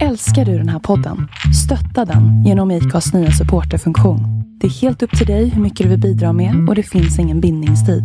[0.00, 1.28] Älskar du den här podden?
[1.64, 4.20] Stötta den genom IKAs nya supporterfunktion.
[4.60, 7.18] Det är helt upp till dig hur mycket du vill bidra med och det finns
[7.18, 8.04] ingen bindningstid.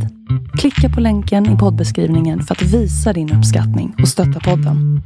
[0.59, 5.01] Klicka på länken i poddbeskrivningen för att visa din uppskattning och stötta podden.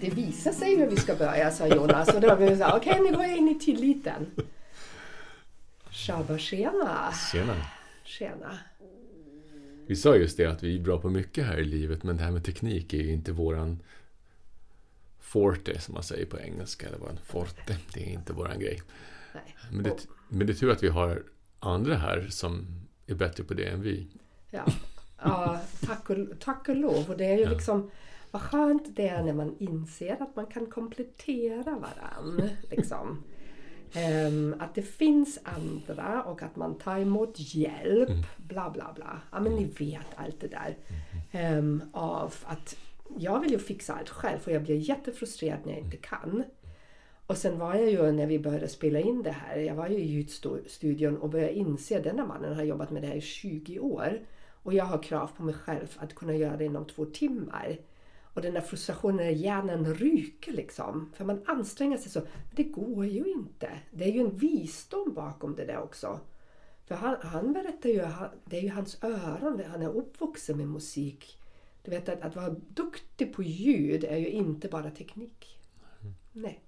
[0.00, 2.08] Det visar sig hur vi ska börja, sa Jonas.
[2.08, 4.26] Och då blev vi så här, okej nu går jag in i tilliten.
[5.90, 7.12] Tjaba tjena.
[7.32, 7.54] Tjena.
[8.04, 8.67] Tjena.
[9.88, 12.22] Vi sa just det att vi är bra på mycket här i livet men det
[12.22, 13.82] här med teknik är ju inte våran
[15.20, 16.86] forte som man säger på engelska.
[16.86, 17.76] Eller våran forte.
[17.94, 18.82] Det är inte våran grej.
[19.34, 19.56] Nej.
[19.72, 21.22] Men det, men det är tur att vi har
[21.58, 22.66] andra här som
[23.06, 24.06] är bättre på det än vi.
[24.50, 24.64] Ja,
[25.22, 27.10] ja tack, och, tack och lov.
[27.10, 27.50] Och det är ju Ja.
[27.50, 27.90] liksom
[28.30, 32.42] vad skönt det är när man inser att man kan komplettera varann.
[32.70, 33.22] Liksom.
[33.92, 38.10] Ehm, att det finns andra och att man tar emot hjälp.
[38.36, 39.20] Bla bla bla.
[39.32, 40.76] Ja men ni vet allt det där.
[41.32, 42.76] Ehm, av att
[43.18, 46.44] jag vill ju fixa allt själv för jag blir jättefrustrerad när jag inte kan.
[47.26, 49.98] Och sen var jag ju när vi började spela in det här, jag var ju
[49.98, 53.78] i ljudstudion och började inse att denna mannen har jobbat med det här i 20
[53.78, 54.20] år.
[54.62, 57.78] Och jag har krav på mig själv att kunna göra det inom två timmar.
[58.38, 61.10] Och den där frustrationen när hjärnan ryker liksom.
[61.16, 62.20] För man anstränger sig så.
[62.20, 63.70] Men det går ju inte.
[63.90, 66.20] Det är ju en visdom bakom det där också.
[66.86, 68.06] För han, han berättar ju,
[68.44, 71.38] det är ju hans öron, han är uppvuxen med musik.
[71.82, 75.58] Du vet att, att vara duktig på ljud är ju inte bara teknik.
[76.32, 76.60] Nej.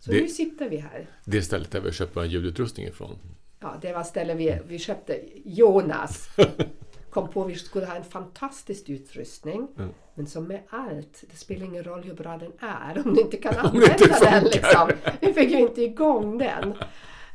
[0.00, 1.06] Så Det- nu sitter vi här.
[1.24, 3.18] Det stället där vi köper vår ljudutrustning ifrån.
[3.60, 5.20] Ja, det var stället vi, vi köpte.
[5.44, 6.28] Jonas
[7.14, 9.68] kom på att vi skulle ha en fantastisk utrustning.
[9.78, 9.90] Mm.
[10.14, 13.36] Men som med allt, det spelar ingen roll hur bra den är om du inte
[13.36, 14.44] kan använda inte den.
[14.44, 14.90] Liksom.
[15.20, 16.72] Vi fick ju inte igång den.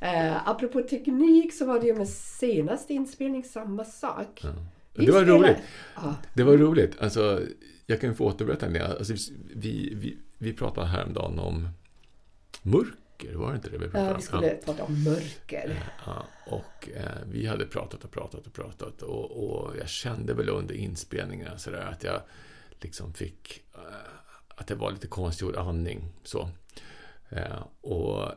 [0.01, 4.45] Uh, apropå teknik så var det ju med senaste inspelning samma sak.
[4.93, 5.57] Vi det var roligt.
[5.95, 6.99] Ja, Det var roligt.
[6.99, 7.41] Alltså,
[7.85, 8.97] jag kan få återberätta det.
[8.97, 9.13] Alltså,
[9.55, 11.67] vi, vi, vi pratade häromdagen om
[13.19, 14.17] mörker, var det inte det vi pratade ja, om?
[14.17, 15.83] vi skulle prata om mörker.
[16.05, 20.49] Ja, och eh, vi hade pratat och pratat och pratat och, och jag kände väl
[20.49, 22.21] under inspelningarna sådär att jag
[22.81, 23.81] liksom fick eh,
[24.55, 26.49] att det var lite konstgjord andning så.
[27.29, 28.31] Eh, och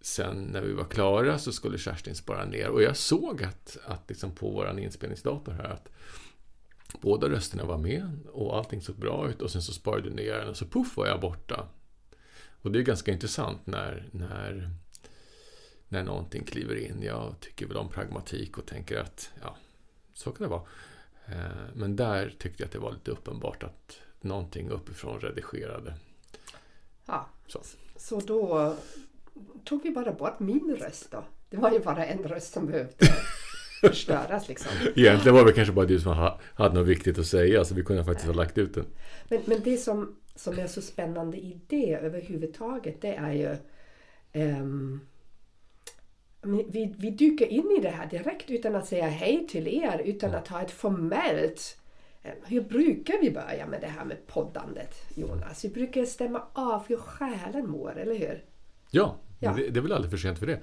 [0.00, 4.08] sen när vi var klara så skulle Kerstin spara ner och jag såg att, att
[4.08, 5.88] liksom på vår inspelningsdator här att
[7.00, 10.34] båda rösterna var med och allting såg bra ut och sen så sparade du ner
[10.34, 11.68] den och så puff var jag borta.
[12.62, 14.70] Och det är ganska intressant när, när
[15.88, 17.02] när någonting kliver in.
[17.02, 19.56] Jag tycker väl om pragmatik och tänker att ja,
[20.14, 20.62] så kan det vara.
[21.26, 21.34] Eh,
[21.74, 25.94] Men där tyckte jag att det var lite uppenbart att någonting uppifrån redigerade.
[27.06, 27.60] Ja, Så.
[27.96, 28.74] så då
[29.64, 31.24] tog vi bara bort min röst då.
[31.50, 32.92] Det var ju bara en röst som behövde
[33.80, 34.72] förstöras liksom.
[34.96, 37.84] Egentligen var det kanske bara du som ha- hade något viktigt att säga så vi
[37.84, 38.86] kunde faktiskt ha lagt ut den.
[39.28, 43.56] Men, men det som, som är så spännande i det överhuvudtaget det är ju
[44.32, 45.00] ehm,
[46.42, 50.02] men vi, vi dyker in i det här direkt utan att säga hej till er,
[50.04, 51.78] utan att ha ett formellt
[52.22, 55.64] eh, hur brukar vi börja med det här med poddandet, Jonas?
[55.64, 58.44] Vi brukar stämma av hur själen mår, eller hur?
[58.90, 59.52] Ja, Ja.
[59.56, 60.60] Det, det är väl aldrig för sent för det.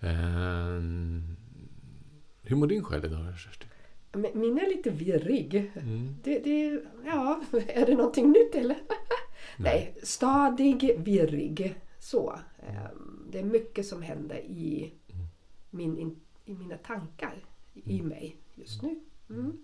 [0.00, 0.82] Eh,
[2.42, 3.67] hur mår din själ idag, Kerstin?
[4.12, 5.54] Min är lite virrig.
[5.76, 6.14] Mm.
[6.24, 8.76] Det, det, ja, är det någonting nytt eller?
[9.58, 11.74] Nej, stadig, virrig.
[11.98, 12.38] Så.
[12.58, 14.92] Ehm, Det är mycket som händer i,
[15.70, 19.00] min, in- i mina tankar, i mig just nu.
[19.30, 19.56] Mm.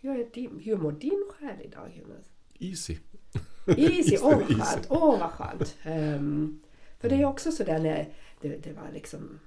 [0.00, 2.24] Hur, är din, hur mår din själ idag Jonas?
[2.58, 2.96] Easy.
[3.66, 4.54] Easy, åh vad Easy.
[4.60, 5.76] skönt, åh vad skönt.
[5.82, 6.60] Ehm,
[7.00, 8.08] för det är också sådär när
[8.40, 9.38] det, det var liksom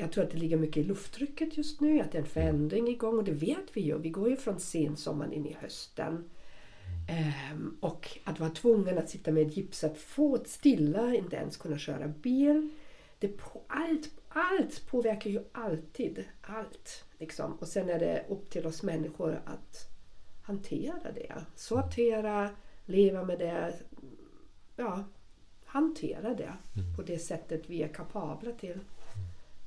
[0.00, 2.88] jag tror att det ligger mycket i lufttrycket just nu, att det är en förändring
[2.88, 3.98] igång och det vet vi ju.
[3.98, 6.30] Vi går ju från sensommaren in i hösten.
[7.08, 11.78] Ehm, och att vara tvungen att sitta med ett gipsat fot stilla, inte ens kunna
[11.78, 12.70] köra bil.
[13.18, 17.04] Det på, allt, allt påverkar ju alltid allt.
[17.18, 17.52] Liksom.
[17.52, 19.88] Och sen är det upp till oss människor att
[20.42, 21.44] hantera det.
[21.54, 22.50] Sortera,
[22.86, 23.74] leva med det.
[24.76, 25.04] Ja,
[25.64, 26.52] hantera det
[26.96, 28.78] på det sättet vi är kapabla till.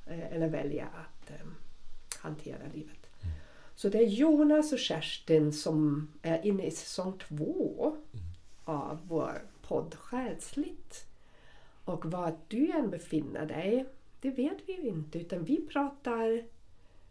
[0.06, 1.46] Eh, eller välja att eh,
[2.18, 3.10] hantera livet.
[3.74, 7.96] Så det är Jonas och Kerstin som är inne i säsong två
[8.64, 11.06] av vår podd Själsligt.
[11.84, 13.86] Och var du än befinner dig,
[14.20, 15.18] det vet vi ju inte.
[15.18, 16.44] Utan vi pratar,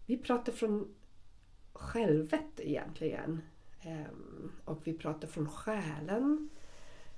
[0.06, 0.88] vi pratar från
[1.74, 3.42] självet egentligen.
[3.82, 6.50] Ehm, och vi pratar från själen.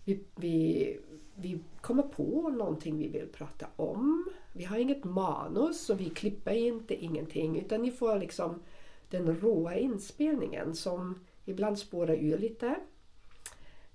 [0.04, 1.00] Vi, vi,
[1.36, 4.30] vi kommer på någonting vi vill prata om.
[4.58, 8.64] Vi har inget manus och vi klipper inte ingenting utan ni får liksom
[9.10, 12.76] den råa inspelningen som ibland spårar ur lite.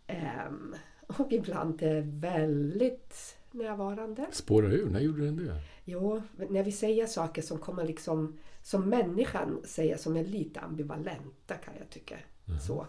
[0.07, 0.75] Ehm,
[1.07, 4.27] och ibland är väldigt närvarande.
[4.33, 4.91] Spåra ur?
[4.91, 5.61] När gjorde den det?
[5.85, 11.55] Jo, när vi säger saker som kommer liksom som människan säger som är lite ambivalenta
[11.55, 12.17] kan jag tycka.
[12.67, 12.87] Så.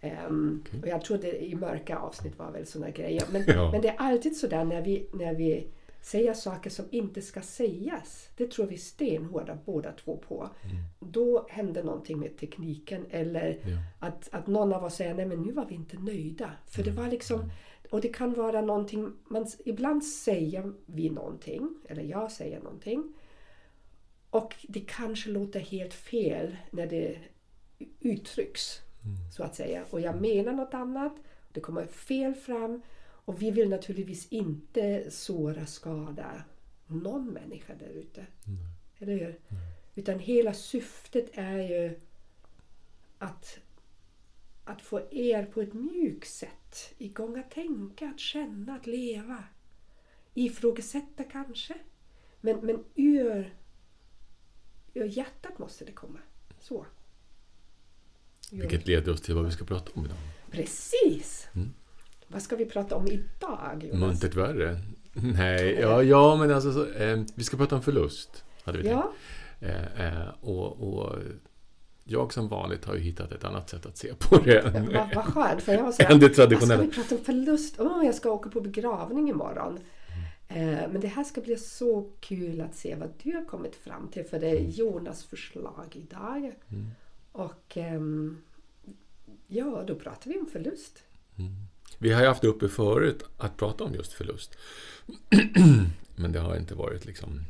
[0.00, 0.80] Ehm, Okej.
[0.82, 3.24] Och jag tror det i mörka avsnitt var väl sådana grejer.
[3.32, 3.70] Men, Ja.
[3.72, 5.66] men det är alltid sådär när vi, när vi
[6.06, 8.28] säger saker som inte ska sägas.
[8.36, 10.50] Det tror vi stenhårda båda två på.
[11.00, 14.06] Då händer någonting med tekniken eller Ja.
[14.08, 16.50] att, att någon av oss säger nej men nu var vi inte nöjda.
[16.66, 17.50] För det var liksom
[17.90, 23.12] och det kan vara någonting, man, ibland säger vi någonting, eller jag säger någonting.
[24.30, 27.18] Och det kanske låter helt fel när det
[28.00, 28.80] uttrycks,
[29.36, 29.84] så att säga.
[29.90, 31.12] Och jag menar något annat,
[31.52, 32.82] det kommer fel fram.
[33.26, 36.44] Och vi vill naturligtvis inte såra, skada
[36.86, 38.26] någon människa där ute.
[38.98, 39.40] Eller hur?
[39.94, 42.00] Utan hela syftet är ju
[43.18, 43.58] att,
[44.64, 49.44] att få er på ett mjukt sätt igång att tänka, att känna, att leva.
[50.34, 51.74] Ifrågasätta kanske.
[52.40, 53.54] Men, men ur,
[54.94, 56.18] ur hjärtat måste det komma.
[56.60, 56.86] Så.
[58.50, 60.18] Vilket leder oss till vad vi ska prata om idag.
[60.50, 61.48] Precis!
[62.28, 63.82] Vad ska vi prata om idag?
[63.84, 64.00] Jonas?
[64.00, 64.78] Muntert värre?
[65.12, 68.44] Nej, ja, ja men alltså så, eh, vi ska prata om förlust.
[68.64, 69.12] Hade vi Ja.
[69.60, 71.18] Eh, eh, och, och
[72.04, 74.58] jag som vanligt har ju hittat ett annat sätt att se på det.
[74.60, 75.62] än- vad, vad skönt.
[75.62, 76.82] För jag var så än det Vad ska traditionella.
[76.82, 77.74] vi prata om förlust?
[77.80, 79.78] Åh, jag ska åka på begravning imorgon.
[80.48, 84.08] Eh, men det här ska bli så kul att se vad du har kommit fram
[84.08, 84.24] till.
[84.24, 86.52] För det är Jonas förslag idag.
[87.32, 88.36] Och ehm,
[89.46, 91.02] ja, då pratar vi om förlust.
[91.98, 94.58] Vi har ju haft uppe förut att prata om just förlust.
[96.16, 97.40] Men det har inte varit liksom...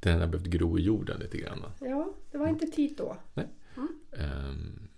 [0.00, 1.64] Den har behövt gro i jorden lite grann.
[1.80, 3.16] Ja, det var inte tid då.
[4.12, 4.88] Ehm,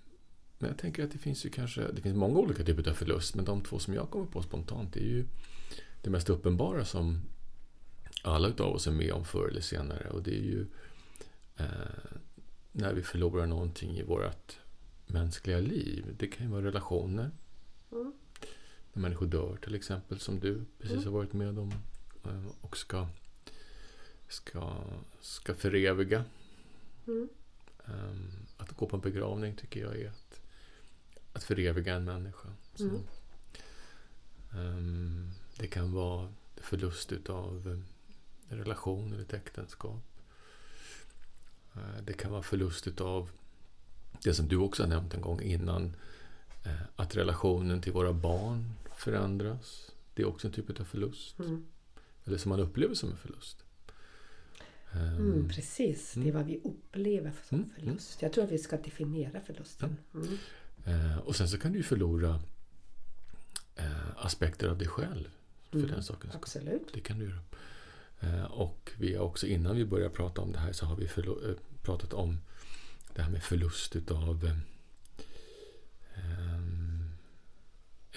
[0.59, 1.93] Men jag tänker att det finns ju kanske...
[1.93, 3.35] Det finns många olika typer av förlust.
[3.35, 5.27] Men de två som jag kommer på spontant är ju
[6.03, 7.21] det mest uppenbara som
[8.23, 10.09] alla utav oss är med om förr eller senare.
[10.11, 10.67] Och det är ju
[11.57, 11.67] eh,
[12.73, 14.59] när vi förlorar någonting i vårt
[15.07, 16.15] mänskliga liv.
[16.19, 17.31] Det kan ju vara relationer.
[17.93, 18.13] Mm.
[18.94, 21.73] När människor dör till exempel, som du precis har varit med om
[22.25, 23.08] eh, och ska,
[24.29, 24.76] ska,
[25.20, 26.25] ska föreviga.
[27.06, 27.29] Mm.
[27.87, 30.41] Ehm, Att gå på en begravning tycker jag är att,
[31.32, 32.49] att föreviga en människa.
[32.75, 33.00] Så, Mm.
[34.52, 37.82] ehm, det kan vara förlust utav
[38.50, 40.02] en relation eller ett äktenskap.
[41.75, 43.31] Eh, Det kan vara förlust utav
[44.23, 45.96] det som du också har nämnt en gång innan.
[46.64, 49.91] eh, Att relationen till våra barn förändras.
[50.14, 51.38] Det är också en typ av förlust.
[51.38, 51.67] Mm.
[52.25, 53.64] Eller som man upplever som en förlust.
[54.93, 58.23] Ehm, Mm, precis, det är vad vi upplever som Mm, förlust.
[58.23, 59.96] Jag tror att vi ska definiera förlusten.
[60.14, 60.38] Mm.
[60.85, 62.41] Eh, och sen så kan du ju förlora
[63.76, 65.29] eh, aspekter av dig själv.
[65.70, 66.31] För Mm, den skull.
[66.35, 66.88] Absolut.
[66.94, 67.41] Det kan du göra.
[68.20, 71.05] Eh, och vi har också, innan vi börjar prata om det här, så har vi
[71.05, 72.38] eh, pratat om
[73.14, 74.56] det här med förlust utav eh,
[76.14, 77.11] ehm,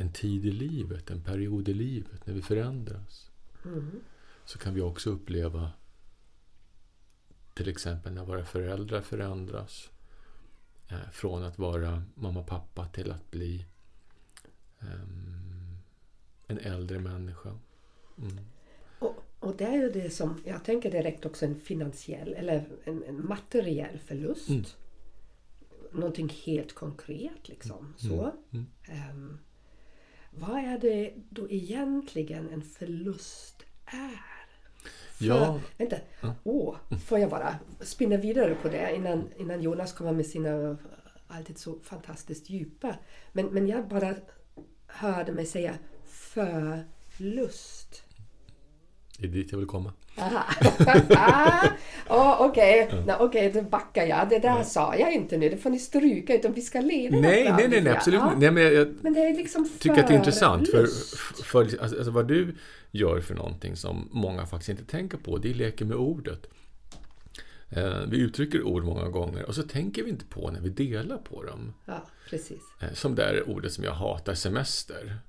[0.02, 3.32] en tid i livet, en period i livet, när vi förändras.
[3.66, 3.92] Mm.
[4.46, 5.72] Så kan vi också uppleva
[7.54, 9.90] till exempel när våra föräldrar förändras.
[10.90, 13.66] Eh, från att vara mamma och pappa till att bli
[14.80, 15.77] ehm,
[16.48, 17.50] en äldre människa.
[18.18, 18.38] Mm.
[19.00, 23.04] Och, och det är ju det som, jag tänker direkt också en finansiell eller en,
[23.04, 24.50] en materiell förlust.
[24.50, 24.63] Mm.
[25.92, 27.77] Någonting helt konkret liksom.
[27.77, 27.94] Mm.
[27.98, 28.34] Så.
[28.51, 28.66] Mm.
[28.84, 29.39] Ehm,
[30.39, 34.48] vad är det då egentligen en förlust är?
[35.17, 35.60] För, Ja.
[35.77, 36.36] Vänta, Ja.
[36.44, 36.75] åh,
[37.06, 40.77] får jag bara spinna vidare på det innan, innan Jonas kommer med sina
[41.27, 42.96] alltid så fantastiskt djupa.
[43.34, 44.15] Men, men jag bara
[44.88, 45.74] hörde mig säga
[46.06, 48.03] förlust.
[49.17, 49.93] Det är dit jag vill komma.
[52.09, 53.15] Ah, oh, Okej, okay.
[53.19, 54.29] okej, då backar jag.
[54.29, 55.50] Det där sa jag inte nu.
[55.50, 56.36] Det får ni stryka.
[56.36, 58.33] Utan vi ska leda Nej, fram nej, nej, nej absolut Ja.
[58.38, 60.71] nej, men jag, jag Men det är liksom tycker att det är intressant.
[60.71, 60.88] För,
[61.43, 62.55] för alltså, alltså, vad du
[62.91, 66.47] gör för någonting som många faktiskt inte tänker på, det är leker med ordet.
[67.69, 71.17] Eh, vi uttrycker ord många gånger och så tänker vi inte på när vi delar
[71.17, 71.74] på dem.
[71.86, 72.62] Ja, precis.
[72.81, 75.19] Eh, som det där ordet som jag hatar, semester.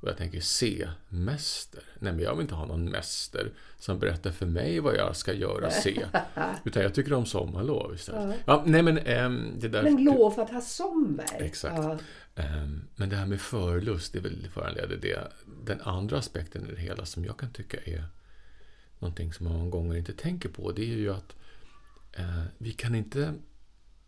[0.00, 1.82] Och jag tänker semester.
[1.98, 5.32] Nej, men jag vill inte ha någon mäster som berättar för mig vad jag ska
[5.32, 6.06] göra se.
[6.64, 8.36] Utan jag tycker om sommarlov istället.
[8.44, 9.82] Ja, nej men ehm, det där...
[9.82, 11.36] Men lov att ha sommar.
[11.38, 11.76] Exakt.
[11.76, 11.98] Ja,
[12.34, 15.32] Ehm, Men det här med förlust, det väl föranleder det.
[15.64, 18.04] Den andra aspekten i det hela som jag kan tycka är
[18.98, 20.72] någonting som man många gånger inte tänker på.
[20.72, 21.36] Det är ju att
[22.12, 23.34] eh, vi kan inte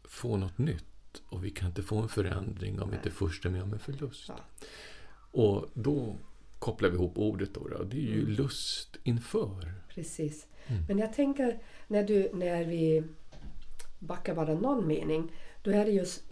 [0.04, 3.50] få något nytt och vi kan inte få en förändring om vi inte först är
[3.50, 4.24] med om en förlust.
[4.28, 4.40] Ja.
[5.32, 6.16] Och då
[6.58, 8.32] kopplar vi ihop ordet då, det är ju Mm.
[8.32, 9.72] lust inför.
[9.88, 10.46] Precis.
[10.66, 10.84] Mm.
[10.88, 11.58] Men jag tänker
[11.88, 13.02] när, du, när vi
[13.98, 16.22] backar bara någon mening, då är det just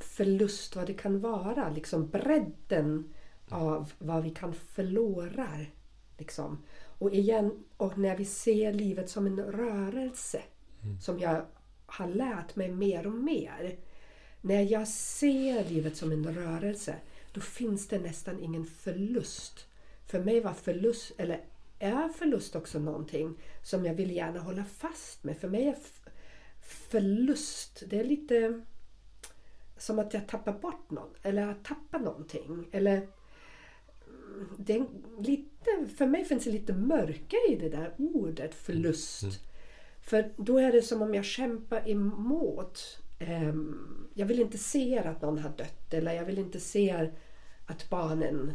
[0.00, 1.70] förlust, vad det kan vara.
[1.70, 3.14] Liksom bredden
[3.48, 5.48] av vad vi kan förlora.
[6.18, 6.58] Liksom.
[6.98, 10.42] Och igen, och när vi ser livet som en rörelse,
[11.00, 11.46] som jag
[11.86, 13.78] har lärt mig mer och mer.
[14.40, 16.94] När jag ser livet som en rörelse,
[17.34, 19.66] då finns det nästan ingen förlust.
[20.06, 21.44] För mig var förlust, eller
[21.78, 25.36] är förlust också någonting som jag vill gärna hålla fast med.
[25.36, 25.76] För mig är
[26.60, 28.62] förlust, det är lite
[29.76, 32.68] som att jag tappar bort någon, eller jag tappar någonting.
[32.72, 34.86] Eller mm, det är
[35.20, 39.24] lite, för mig finns det lite mörker i det där ordet förlust.
[40.00, 42.98] För då är det som om jag kämpar emot.
[43.18, 47.10] Ehm, jag vill inte se att någon har dött eller jag vill inte se
[47.66, 48.52] att barnen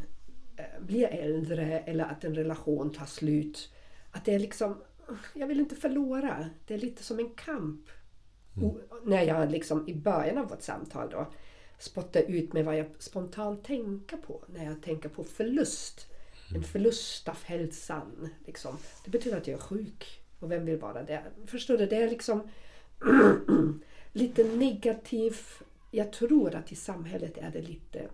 [0.58, 3.74] eh, blir äldre eller att en relation tar slut.
[4.12, 4.82] Att det är liksom,
[5.34, 6.50] jag vill inte förlora.
[6.68, 7.90] Det är lite som en kamp.
[8.62, 11.28] O- när jag liksom i början av vårt samtal då
[11.80, 16.06] spottar ut med vad jag spontant tänker på när jag tänker på förlust.
[16.56, 18.30] En förlust av hälsan.
[18.46, 18.78] Liksom.
[19.06, 20.22] Det betyder att jag är sjuk.
[20.40, 21.24] Och vem vill vara det?
[21.46, 21.86] Förstår du?
[21.86, 22.50] Det är liksom
[24.14, 25.38] lite negativ.
[25.92, 28.12] Jag tror att i samhället är det lite mm,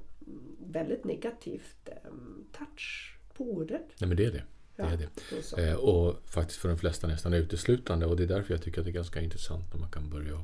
[0.67, 3.85] väldigt negativt um, touch på ordet.
[3.99, 4.43] Nej, men det är det.
[4.75, 4.97] det, är
[5.55, 5.69] det.
[5.69, 8.05] Eh, och faktiskt för de flesta nästan uteslutande.
[8.05, 10.41] Och det är därför jag tycker att det är ganska intressant när man kan börja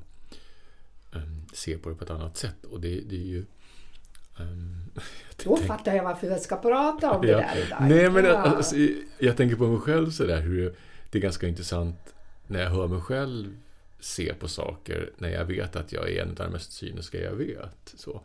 [1.15, 2.65] ehm, se på det på ett annat sätt.
[2.65, 3.45] Och det, det är ju...
[4.39, 5.03] ehm, jag
[5.45, 7.37] Då tänk- fattar jag varför jag ska prata om det Ja.
[7.37, 7.79] där idag.
[7.81, 8.37] Nej, men ja.
[8.37, 8.75] alltså,
[9.19, 10.75] jag tänker på mig själv sådär hur
[11.11, 12.15] det är ganska intressant
[12.47, 13.57] när jag hör mig själv
[13.99, 17.35] se på saker när jag vet att jag är en av de mest cyniska jag
[17.35, 17.93] vet.
[17.97, 18.21] Så.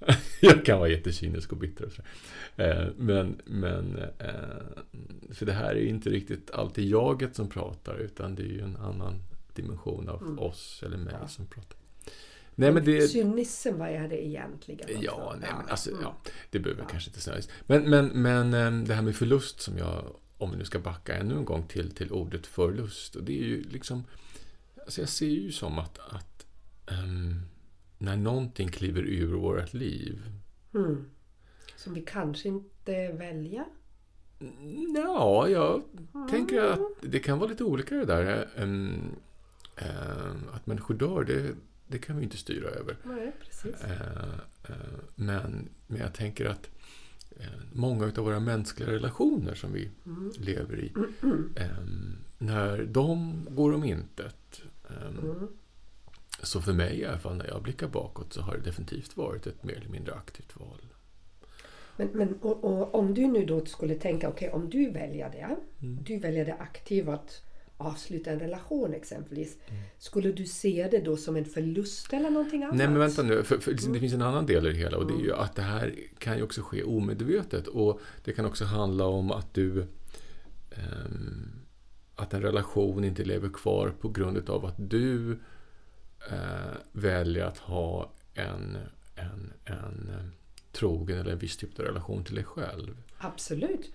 [0.40, 2.02] Jag kan vara jättecynisk och bitter och så.
[2.62, 7.98] Eh, Men, men eh, för det här är ju inte riktigt alltid jaget som pratar
[7.98, 9.22] utan det är ju en annan
[9.54, 10.38] dimension av Mm.
[10.38, 11.28] oss eller mig Ja.
[11.28, 11.78] som pratar.
[12.54, 13.08] Nej men det...
[13.08, 14.80] Cynism, vad är det egentligen?
[14.90, 15.02] också?
[15.04, 16.02] Ja, nej, men alltså, Mm.
[16.02, 16.16] ja,
[16.50, 16.88] det behöver Ja.
[16.88, 17.48] kanske inte snöas.
[17.66, 21.16] Men, men, men ehm, det här med förlust som jag, om vi nu ska backa
[21.16, 23.16] ännu en gång till, till ordet förlust.
[23.16, 24.04] Och det är ju liksom,
[24.84, 26.46] alltså jag ser ju som att, att
[26.86, 27.40] ehm,
[27.98, 30.22] när någonting kliver ur vårt liv.
[30.74, 31.04] Mm.
[31.76, 33.64] Som vi kanske inte väljer.
[34.94, 35.82] Ja, jag
[36.30, 38.48] tänker att det kan vara lite olika det där.
[38.56, 38.92] ehm,
[39.76, 41.54] ehm, att människor dör, det,
[41.86, 42.96] det kan vi inte styra över.
[43.04, 43.84] Nej, precis.
[43.84, 44.22] Eh,
[44.68, 44.76] eh,
[45.14, 46.70] Men, men jag tänker att
[47.36, 50.32] eh, många av våra mänskliga relationer som vi Mm.
[50.38, 50.92] lever i,
[51.56, 51.66] eh,
[52.38, 55.48] när de går om intet, eh, Mm.
[56.42, 59.46] Så för mig i alla fall när jag blickar bakåt så har det definitivt varit
[59.46, 60.80] ett mer eller mindre aktivt val.
[61.96, 65.56] Men, men och, och, om du nu då skulle tänka, okej om du väljer det,
[65.82, 66.04] Mm.
[66.04, 67.42] du väljer det aktivt att
[67.76, 69.56] avsluta en relation exempelvis.
[69.68, 69.82] Mm.
[69.98, 72.76] Skulle du se det då som en förlust eller någonting annat?
[72.76, 75.06] Nej men vänta nu, för, för det finns en annan del i det hela och
[75.06, 78.64] det är ju att det här kan ju också ske omedvetet och det kan också
[78.64, 79.86] handla om att du
[80.70, 81.50] ehm,
[82.16, 85.38] att en relation inte lever kvar på grund av att du
[86.30, 88.78] eh, väljer att ha en,
[89.14, 90.10] en, en
[90.72, 92.96] trogen eller en viss typ av relation till dig själv.
[93.18, 93.92] Absolut.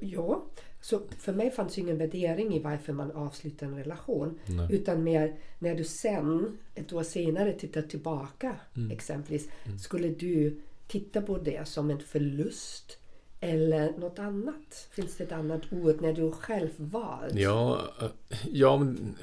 [0.00, 0.44] Ja,
[0.80, 4.38] så för mig fanns ingen värdering i varför man avslutar en relation.
[4.46, 4.68] Nej.
[4.70, 8.90] Utan mer när du sen, ett år senare, tittar tillbaka Mm.
[8.90, 9.48] exempelvis.
[9.80, 12.98] Skulle du titta på det som en förlust?
[13.40, 14.88] Eller något annat?
[14.90, 17.34] Finns det ett annat ord när du själv valt?
[17.34, 18.08] Ja, eh,
[18.52, 19.16] ja men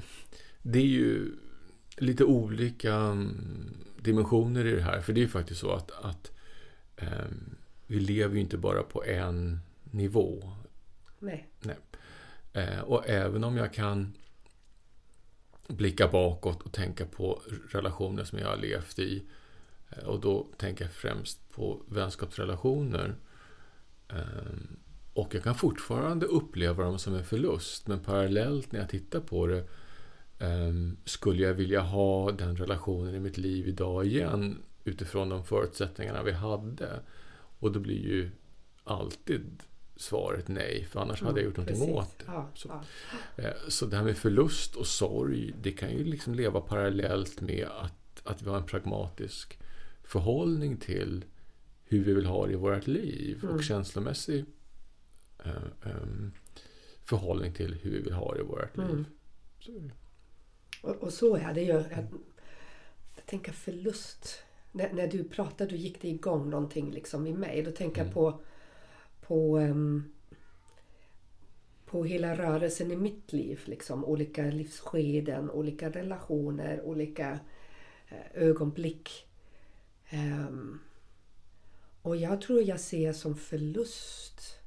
[0.62, 1.32] det är ju
[1.98, 5.02] lite olika mm, dimensioner i det här.
[5.02, 6.32] För det är ju faktiskt så att, att
[6.96, 7.56] ehm,
[7.88, 10.52] vi lever ju inte bara på en nivå.
[11.62, 11.78] Nej.
[12.54, 14.14] Eh, och även om jag kan
[15.68, 19.24] blicka bakåt och tänka på relationer som jag har levt i
[19.90, 23.16] eh, och då tänker jag främst på vänskapsrelationer
[24.08, 24.78] Ehm,
[25.14, 29.48] och jag kan fortfarande uppleva dem som en förlust men parallellt när jag tittar på
[29.48, 29.68] det
[31.06, 36.32] skulle jag vilja ha den relationen i mitt liv idag igen utifrån de förutsättningarna vi
[36.32, 37.00] hade
[37.60, 38.30] och då blir ju
[38.84, 39.64] alltid
[39.96, 41.96] svaret nej för annars hade jag gjort någonting Precis.
[41.96, 42.26] åt det.
[42.28, 42.68] Ja, Så.
[43.38, 43.44] ja.
[43.44, 47.68] Eh, Så det här med förlust och sorg, det kan ju liksom leva parallellt med
[47.82, 49.60] att, att vi har en pragmatisk
[50.04, 51.26] förhållning till
[51.84, 53.56] hur vi vill ha det i vårt liv Mm.
[53.56, 54.46] och känslomässig
[55.46, 56.32] eh, em,
[57.04, 58.86] förhållning till hur vi vill ha det i vårt liv.
[58.90, 59.06] Mm.
[59.60, 59.92] Så är det.
[60.86, 61.72] Och, och så är det ju.
[61.78, 62.12] Att
[63.16, 64.44] jag tänker förlust.
[64.72, 67.64] När, när du pratade då gick det igång någonting liksom i mig.
[67.64, 68.08] Då tänker Mm.
[68.08, 68.40] jag på,
[69.22, 70.04] på, ehm,
[71.86, 73.62] på hela rörelsen i mitt liv.
[73.66, 74.06] Liksom.
[74.06, 77.40] Olika livsskeden, olika relationer, olika
[78.10, 79.28] eh, ögonblick.
[80.10, 80.80] Ehm,
[82.02, 84.60] och jag tror jag ser som förlust.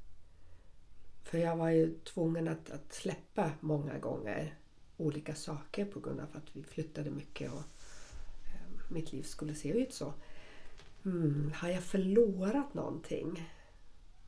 [1.23, 4.58] För jag var ju tvungen att, att släppa många gånger
[4.99, 7.63] olika saker på grund av att vi flyttade mycket och
[8.45, 10.13] eh, mitt liv skulle se ut så.
[11.05, 13.49] Mm, har jag förlorat någonting?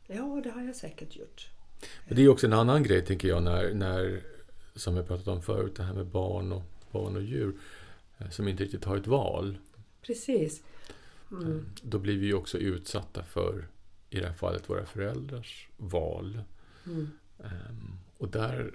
[0.07, 1.49] Ja, det har jag säkert gjort.
[2.07, 4.23] Men det är också en annan grej, tänker jag, när, när
[4.75, 7.53] som vi pratat om förut, det här med barn och, barn och djur
[8.17, 9.57] eh, som inte riktigt har ett val.
[10.01, 10.63] Precis.
[11.31, 11.65] Mm.
[11.81, 13.67] Då blir vi ju också utsatta för,
[14.09, 16.41] i det här fallet, våra föräldrars val.
[16.85, 17.11] Mm.
[17.39, 18.73] Ehm, och där,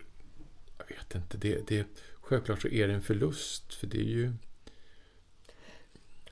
[0.78, 1.86] jag vet inte, det, det,
[2.20, 4.32] självklart så är det en förlust, för det är ju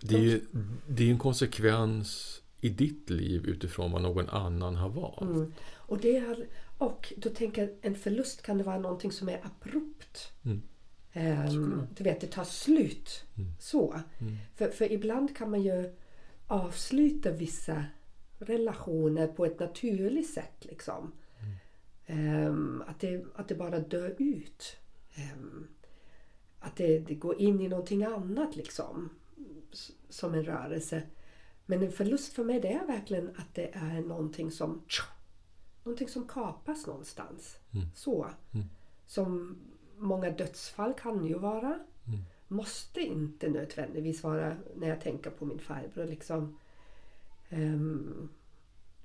[0.00, 0.40] det är ju
[0.88, 5.20] det är en konsekvens i ditt liv utifrån vad någon annan har valt.
[5.20, 5.52] Mm.
[5.74, 6.46] Och, det är,
[6.78, 10.32] och då tänker jag en förlust kan det vara någonting som är abrupt.
[10.44, 10.62] Mm.
[11.12, 13.24] Ehm, du vet, det tar slut.
[13.36, 13.52] Mm.
[13.60, 14.00] Så.
[14.18, 14.36] Mm.
[14.54, 15.94] För, för ibland kan man ju
[16.46, 17.84] avsluta vissa
[18.38, 20.56] relationer på ett naturligt sätt.
[20.60, 21.12] Liksom.
[22.06, 24.76] Ehm, att, det, att det bara dör ut.
[25.14, 25.66] Ehm,
[26.60, 29.10] att det, det går in i någonting annat liksom.
[30.08, 31.02] Som en rörelse.
[31.66, 34.82] Men en förlust för mig det är verkligen att det är någonting som
[35.84, 37.58] Någonting som kapas någonstans.
[37.72, 37.86] Mm.
[37.94, 38.30] Så.
[38.52, 38.66] Mm.
[39.06, 39.56] Som
[39.96, 41.78] många dödsfall kan ju vara.
[42.06, 42.20] Mm.
[42.48, 46.06] Måste inte nödvändigtvis vara när jag tänker på min farbror.
[46.06, 46.58] Liksom,
[47.48, 48.28] ehm,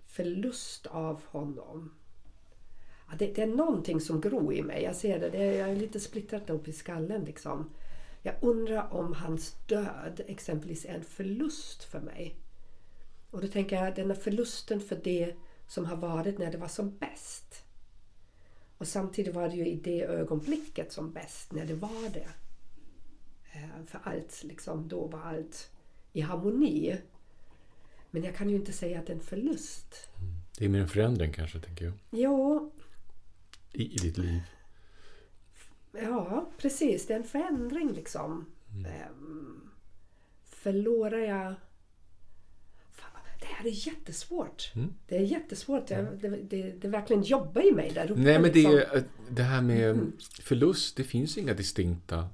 [0.06, 1.92] förlust av honom.
[3.10, 4.84] Ja, det, det är någonting som gror i mig.
[4.84, 5.30] Jag ser det.
[5.30, 7.24] det är, jag är lite splittrad upp i skallen.
[7.24, 7.70] Liksom.
[8.22, 12.36] Jag undrar om hans död exempelvis är en förlust för mig.
[13.32, 15.36] Och då tänker jag den här förlusten för det
[15.68, 17.64] som har varit när det var som bäst.
[18.78, 22.28] Och samtidigt var det ju i det ögonblicket som bäst, när det var det.
[23.54, 25.70] Eh, För allt, liksom, då var allt
[26.14, 26.98] i harmoni.
[28.12, 30.10] Men jag kan ju inte säga att det är en förlust.
[30.58, 32.72] Det är mer en förändring kanske, tänker jag, Jo,
[33.80, 34.42] i, i ditt liv.
[35.92, 37.08] ja precis.
[37.08, 38.46] Det är en förändring liksom.
[38.88, 39.70] Ehm,
[40.46, 41.54] förlorar jag...
[42.92, 44.72] Fan, det här är jättesvårt.
[44.76, 44.94] Mm.
[45.08, 45.90] Det är jättesvårt.
[45.90, 48.22] Jag, det, det, det verkligen jobbar i mig där uppe.
[48.22, 48.76] Nej, men det, liksom.
[48.76, 50.12] är- det här med
[50.42, 52.28] förlust, det finns inga distinkta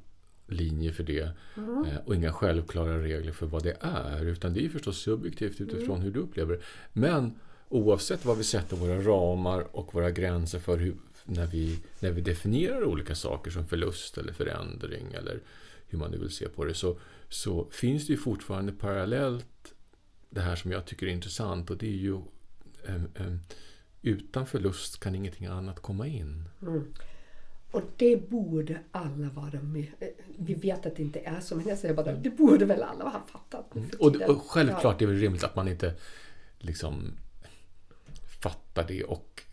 [0.48, 1.30] linjer för det.
[1.58, 4.26] eh, Och inga självklara regler för vad det är.
[4.26, 6.62] Utan det är förstås subjektivt utifrån hur du upplever det.
[6.94, 12.12] Men oavsett vad vi sätter våra ramar och våra gränser för hur, när, vi, när
[12.12, 15.40] vi definierar olika saker som förlust eller förändring eller
[15.88, 16.98] hur man nu vill se på det så,
[17.30, 19.74] så finns det ju fortfarande parallellt
[20.30, 22.16] det här som jag tycker är intressant och det är ju
[22.86, 23.40] em, em,
[24.02, 26.50] utan förlust kan ingenting annat komma in.
[26.62, 26.94] Mm.
[27.72, 29.86] Och det borde alla vara med.
[30.00, 30.08] Eh,
[30.38, 33.04] Vi vet att det inte är så, men jag säger bara det borde väl alla
[33.04, 35.94] ha fattat Och, och självklart är det väl rimligt att man inte
[36.60, 37.12] liksom
[38.42, 39.45] fattar det och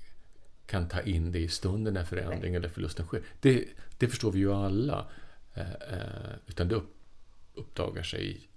[0.73, 3.23] kan ta in det i stunden när förändring eller förlusten sker.
[3.41, 5.07] Det, det förstår vi ju alla.
[5.55, 6.97] Eh, eh, utan det upp,
[7.55, 8.49] uppdagar sig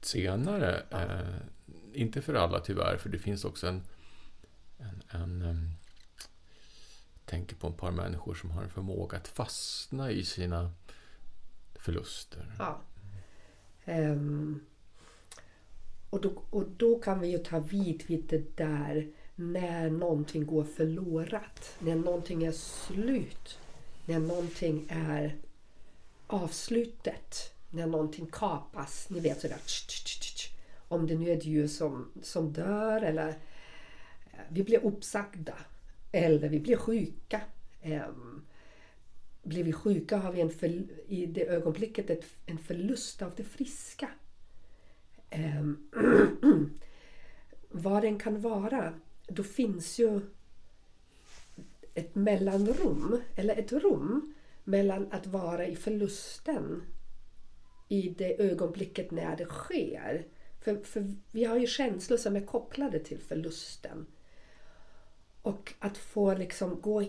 [0.00, 0.82] senare.
[0.90, 3.82] Eh, inte för alla tyvärr, för det finns också en...
[4.78, 5.02] en,
[5.42, 5.72] en
[7.14, 10.70] jag tänker på ett par människor som har en förmåga att fastna i sina
[11.74, 12.54] förluster.
[12.58, 12.80] Ja.
[13.84, 14.60] Ehm,
[16.10, 19.52] och, då, och då kan vi ju ta vid vid det där Mm.
[19.52, 21.76] när någonting går förlorat.
[21.78, 23.58] När någonting är slut.
[24.06, 25.36] När någonting är
[26.26, 27.54] avslutet.
[27.70, 29.10] När någonting kapas.
[29.10, 29.58] Ni vet sådär.
[29.66, 30.52] tsch, tsch, tsch.
[30.88, 33.34] Om det nu är ett djur som, som dör eller eh,
[34.48, 35.54] vi blir uppsagda.
[36.12, 37.40] Eller vi blir sjuka.
[37.84, 38.46] Um,
[39.42, 40.68] blir vi sjuka har vi en för,
[41.08, 44.08] i det ögonblicket ett, en förlust av det friska.
[45.32, 45.90] Um,
[47.68, 48.94] vad den kan vara,
[49.28, 50.20] då finns ju
[51.94, 56.82] ett mellanrum, eller ett rum mellan att vara i förlusten
[57.88, 60.26] i det ögonblicket när det sker.
[60.60, 64.06] För, för vi har ju känslor som är kopplade till förlusten.
[65.42, 67.04] Och att få liksom gå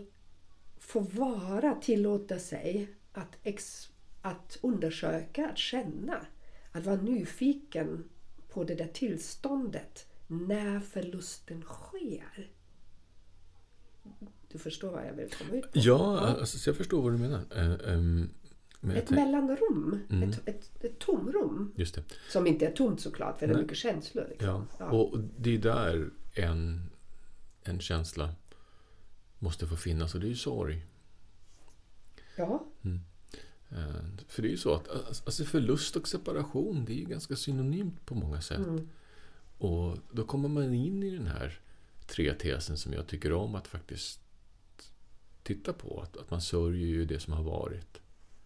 [0.80, 3.90] få vara, tillåta sig att, ex,
[4.22, 6.26] att undersöka, att känna.
[6.72, 8.10] Att vara nyfiken
[8.50, 12.52] på det där tillståndet när förlusten sker.
[14.48, 15.70] Du förstår vad jag vill komma ut på?
[15.74, 17.42] Ja, alltså, så jag förstår vad du menar.
[17.56, 18.30] Eh, ehm,
[18.80, 20.00] Men ett mellanrum.
[20.10, 20.30] Mm.
[20.30, 21.74] Ett, ett, ett tomrum.
[21.76, 22.04] Just det.
[22.30, 23.64] Som inte är tomt såklart, för det är Nej.
[23.64, 24.26] mycket känslor.
[24.30, 24.68] Liksom.
[24.78, 24.86] Ja.
[24.86, 26.90] Och det är där en,
[27.64, 28.30] en känsla
[29.40, 30.86] måste få finnas och det är ju sorg.
[32.36, 32.66] ja.
[33.72, 37.36] Eh, För det är ju så att alltså förlust och separation det är ju ganska
[37.36, 38.58] synonymt på många sätt.
[38.58, 38.90] Mm.
[39.60, 41.60] Och då kommer man in i den här
[42.08, 44.20] tre tesen som jag tycker om att faktiskt
[45.44, 46.02] titta på.
[46.02, 48.02] Att, att man sörjer ju det som har varit.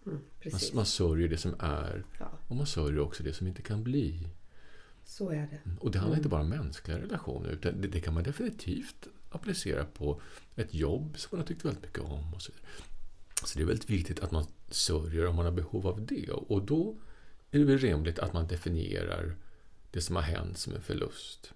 [0.05, 0.19] Mm,
[0.51, 2.03] Man, man sörjer det som är.
[2.19, 4.27] Ja, Och man sörjer också det som inte kan bli.
[5.05, 5.59] så är det.
[5.79, 7.49] Och det handlar inte bara om mänskliga relationer.
[7.49, 10.21] Utan det, det kan man definitivt applicera på
[10.55, 12.33] ett jobb som man har tyckt väldigt mycket om.
[12.33, 12.51] Och så,
[13.45, 16.29] så det är väldigt viktigt att man sörjer om man har behov av det.
[16.29, 16.97] Och då
[17.51, 19.35] är det väl rimligt att man definierar
[19.93, 21.53] det som har hänt som en förlust.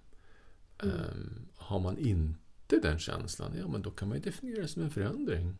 [0.82, 4.82] Ehm, har man inte den känslan, ja men då kan man ju definiera det som
[4.82, 5.54] en förändring.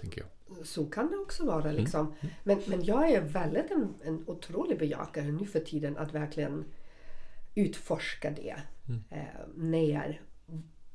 [0.00, 0.66] Tänker jag.
[0.66, 1.54] Så kan det också Mm.
[1.54, 1.72] vara.
[1.72, 2.14] Liksom.
[2.44, 6.64] Men, men jag är väldigt en, en otrolig bejakare nu för tiden att verkligen
[7.54, 8.56] utforska det.
[8.88, 9.02] Mm.
[9.10, 10.20] Eh, när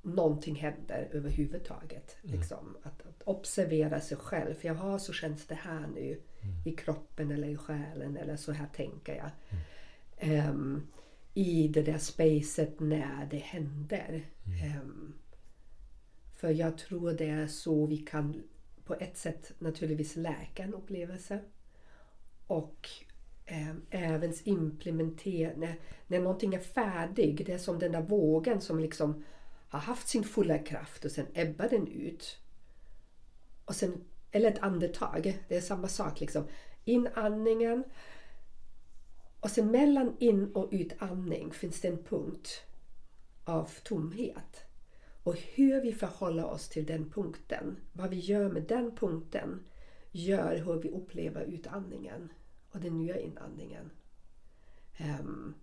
[0.01, 2.17] någonting händer överhuvudtaget.
[2.23, 2.35] Mm.
[2.39, 2.77] Liksom.
[2.83, 4.53] Att, att observera sig själv.
[4.53, 6.55] För jag har så känns det här nu Mm.
[6.65, 9.29] i kroppen eller i själen eller så här tänker jag.
[9.49, 9.63] Mm.
[10.17, 10.87] Ehm,
[11.33, 14.25] I det där spacet när det händer.
[14.45, 14.71] Mm.
[14.71, 15.13] Ehm,
[16.35, 18.43] för jag tror det är så vi kan
[18.85, 21.39] på ett sätt naturligtvis läka en upplevelse.
[22.47, 22.89] Och
[23.45, 28.79] eh, även implementera, när, när någonting är färdigt, det är som den där vågen som
[28.79, 29.23] liksom
[29.67, 32.39] har haft sin fulla kraft och sen ebbar den ut.
[33.65, 36.47] Och sen, eller ett andetag, det är samma sak liksom.
[36.85, 37.83] Inandningen
[39.45, 42.61] och sen mellan in och utandning finns det en punkt
[43.43, 44.65] av tomhet.
[45.23, 49.65] Och hur vi förhåller oss till den punkten, vad vi gör med den punkten,
[50.11, 52.29] gör hur vi upplever utandningen
[52.71, 53.91] och den nya inandningen.
[54.99, 55.55] Um,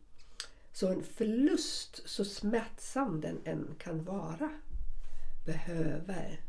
[0.72, 4.50] så en förlust, så smärtsam den än kan vara,
[5.46, 6.40] behöver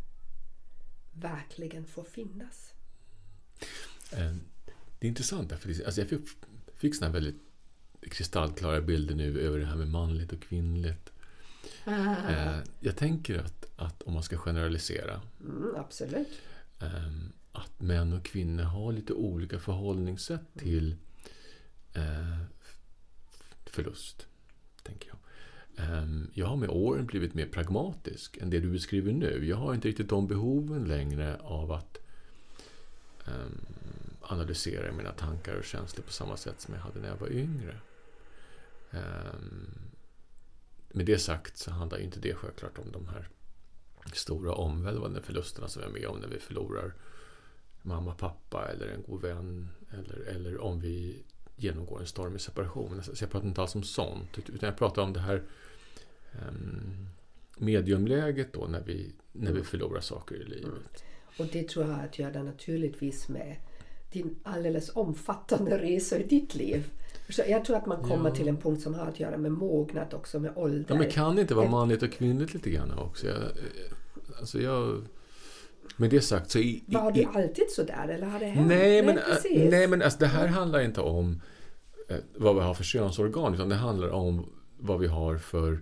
[1.14, 2.74] verkligen få finnas.
[4.12, 4.42] Ehm,
[5.00, 6.28] det är intressant, för alltså jag fick,
[6.84, 7.42] fick såna här väldigt
[8.02, 11.10] kristallklara bilder nu över det här med manligt och kvinnligt.
[11.86, 16.28] Eh, Jag tänker att, att om man ska generalisera Mm, absolut.
[16.80, 20.96] ehm, att män och kvinnor har lite olika förhållningssätt till
[21.94, 22.38] eh,
[23.66, 24.28] förlust,
[24.84, 25.18] tänker jag.
[25.88, 29.46] Ehm, Jag har med åren blivit mer pragmatisk än det du beskriver nu.
[29.48, 31.98] Jag har inte riktigt de behoven längre av att
[33.28, 33.66] ehm,
[34.24, 37.78] analysera mina tankar och känslor på samma sätt som jag hade när jag var yngre.
[38.92, 39.70] Ehm,
[40.96, 43.30] Med det sagt så handlar ju inte det självklart om de här
[44.14, 46.94] stora omvälvande förlusterna som vi är med om när vi förlorar
[47.82, 51.24] mamma, pappa eller en god vän eller, eller om vi
[51.56, 53.04] genomgår en stormig separation.
[53.04, 55.44] Så jag pratar inte alls om sånt, utan jag pratar om det här
[56.48, 57.08] um,
[57.58, 61.04] mediumläget då när vi, när vi förlorar saker i livet.
[61.38, 63.56] Och det tror jag har att göra naturligtvis med
[64.14, 66.90] din alldeles omfattande resa i ditt liv.
[67.30, 68.36] Så jag tror att man kommer Ja.
[68.36, 70.86] till en punkt som har att göra med mognad också, med ålder.
[70.88, 73.28] Ja, men kan det inte vara manligt och kvinnligt lite grann också?
[73.28, 75.02] Jag, eh, alltså jag,
[75.98, 76.60] med det sagt så...
[76.60, 78.68] I, i, Var du alltid sådär eller har det hänt?
[78.68, 79.72] Nej, men, precis.
[79.72, 81.42] nej, men alltså, det här handlar inte om
[82.10, 85.82] eh, vad vi har för könsorgan, utan det handlar om vad vi har för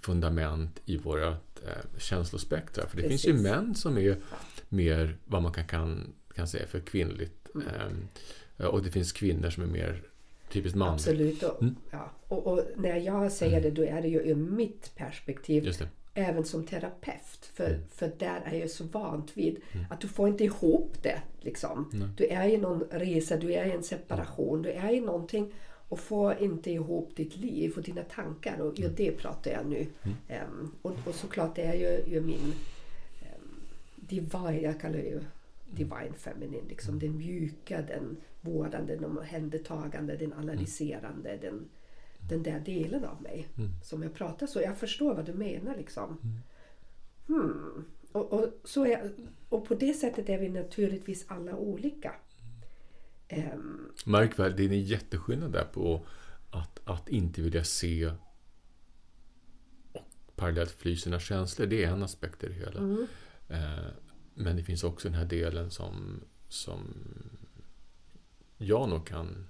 [0.00, 2.86] fundament i våra eh, känslospektra.
[2.86, 3.22] För det Precis.
[3.22, 4.16] finns ju män som är
[4.68, 7.37] mer vad man kan, kan, kan säga för kvinnligt.
[7.54, 8.08] Mm.
[8.72, 10.02] Och det finns kvinnor som är mer
[10.52, 10.94] typiskt manligt.
[11.08, 11.42] Absolut.
[11.42, 11.76] Och, Mm.
[11.90, 12.10] ja.
[12.28, 15.64] och, och när jag säger det, då är det ju ur mitt perspektiv.
[15.64, 15.88] Det.
[16.14, 17.50] Även som terapeut.
[17.54, 17.80] För, Mm.
[17.90, 21.22] för där är jag så vant vid att du får inte ihop det.
[21.40, 21.90] Liksom.
[21.92, 22.08] Nej.
[22.16, 25.52] Du är i någon resa, du är i en separation, du är i någonting
[25.88, 28.60] och får inte ihop ditt liv och dina tankar.
[28.60, 28.92] Och Mm.
[28.96, 29.86] det pratar jag nu.
[30.28, 32.52] Ehm, och, och såklart det är ju, ju min
[33.22, 33.60] um,
[33.96, 35.20] divine, jag kallar det ju
[35.70, 36.68] divine feminine.
[36.68, 36.98] Liksom.
[36.98, 41.38] Den mjuka, den vårdande, den omhändertagande, den analyserande.
[41.42, 41.68] Den,
[42.28, 43.70] den där delen av mig Mm.
[43.82, 44.60] som jag pratar så.
[44.60, 46.18] Jag förstår vad du menar liksom.
[47.26, 47.84] Hmm.
[48.12, 49.10] Och, och, så är,
[49.48, 52.14] och på det sättet är vi naturligtvis alla olika.
[53.28, 56.06] Ehm, Märk väl, det är en jätteskillnad där på
[56.50, 60.02] att, att inte vilja se och
[60.36, 61.66] parallellt fly sina känslor.
[61.66, 62.80] Det är en aspekt i det hela.
[62.80, 63.06] mm,
[63.50, 63.86] Eh,
[64.38, 66.94] men det finns också den här delen som, som
[68.58, 69.48] jag nog kan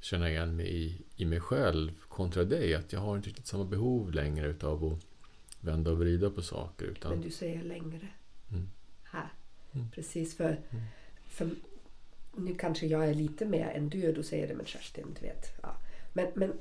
[0.00, 2.74] känna igen mig i, i mig själv kontra dig.
[2.74, 5.06] Att jag har inte riktigt samma behov längre utav att
[5.60, 6.86] vända och vrida på saker.
[6.86, 8.08] men Utan, du säger längre.
[8.50, 8.68] Mm.
[9.02, 9.32] Här.
[9.72, 9.90] Mm.
[9.90, 10.60] Precis för,
[11.28, 11.50] för,
[12.36, 15.26] nu kanske jag är lite mer än du och du säger det men Kerstin, du
[15.26, 15.60] vet.
[15.62, 15.76] Ja.
[16.12, 16.52] Men, men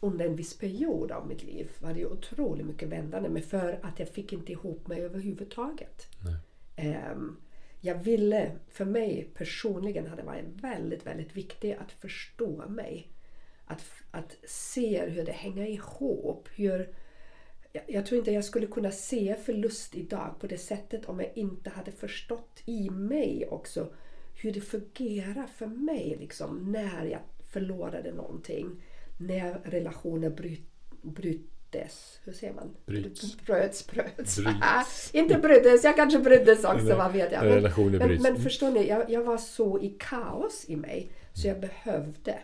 [0.00, 3.98] under en viss period av mitt liv var det otroligt mycket vändande men för att
[3.98, 6.06] jag fick inte ihop mig överhuvudtaget.
[7.12, 7.36] Um,
[7.80, 13.08] jag ville, för mig personligen hade det varit väldigt, väldigt viktigt att förstå mig.
[13.64, 16.48] Att, att se hur det hänger ihop.
[16.54, 16.94] Hur,
[17.72, 21.32] jag, jag tror inte jag skulle kunna se förlust idag på det sättet om jag
[21.34, 23.92] inte hade förstått i mig också
[24.34, 28.82] hur det fungerar för mig liksom, när jag förlorade någonting.
[29.18, 30.68] När relationer bryt,
[31.02, 32.20] bryttes.
[32.24, 32.76] Hur säger man?
[32.86, 33.36] Bryts.
[33.46, 34.36] Bröts, bröts.
[34.36, 35.10] Bryts.
[35.14, 37.44] inte bryddes, jag kanske bryddes också, vad vet jag.
[37.44, 41.60] Men, men, men förstår ni, jag, jag var så i kaos i mig så jag
[41.60, 42.38] behövde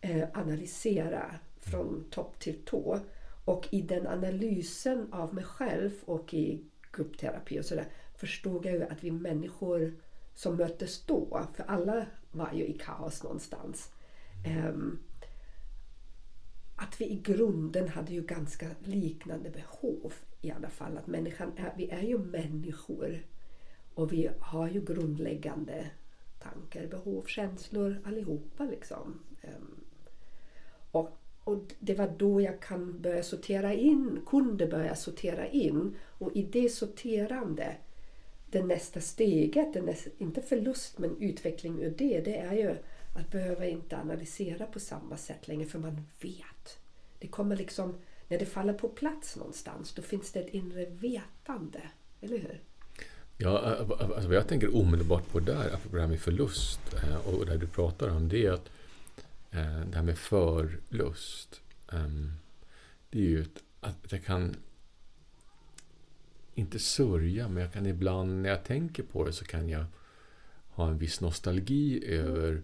[0.00, 2.98] eh, analysera från topp till tå.
[3.44, 8.82] Och i den analysen av mig själv och i gruppterapi och sådär förstod jag ju
[8.82, 9.94] att vi människor
[10.34, 13.90] som möttes då, för alla var ju i kaos någonstans.
[14.46, 14.98] ehm,
[16.80, 20.98] att vi i grunden hade ju ganska liknande behov i alla fall.
[20.98, 23.26] Att människan är, vi är ju människor
[23.94, 25.90] och vi har ju grundläggande
[26.38, 29.20] tankar, behov, känslor allihopa liksom.
[29.42, 29.80] Ehm,
[30.90, 36.36] och, och det var då jag kan börja sortera in, kunde börja sortera in och
[36.36, 37.76] i det sorterande
[38.50, 42.76] det nästa steget, det nästa, inte förlust men utveckling ur det, det är ju
[43.14, 46.78] att behöva inte analysera på samma sätt längre för man vet.
[47.18, 47.94] Det kommer liksom,
[48.28, 51.82] när det faller på plats någonstans, då finns det ett inre vetande.
[52.20, 52.60] Eller hur?
[53.36, 57.46] Ja, alltså vad jag tänker omedelbart på där, apropå det här med förlust eh, och
[57.46, 58.70] det du pratar om, det är att
[59.50, 61.60] eh, det här med förlust,
[61.92, 62.32] ehm,
[63.10, 63.44] det är ju
[63.80, 64.56] att jag kan
[66.54, 69.84] inte sörja, men jag kan ibland när jag tänker på det så kan jag
[70.68, 72.62] ha en viss nostalgi över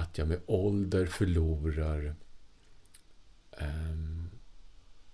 [0.00, 2.14] att jag med ålder förlorar
[3.52, 4.30] ehm,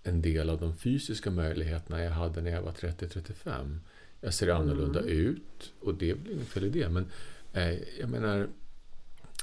[0.03, 3.79] en del av de fysiska möjligheterna jag hade när jag var 30-35.
[4.21, 6.89] Jag ser annorlunda ut och det är väl inget fel i det.
[6.89, 7.05] Men
[7.53, 8.47] eh, jag menar,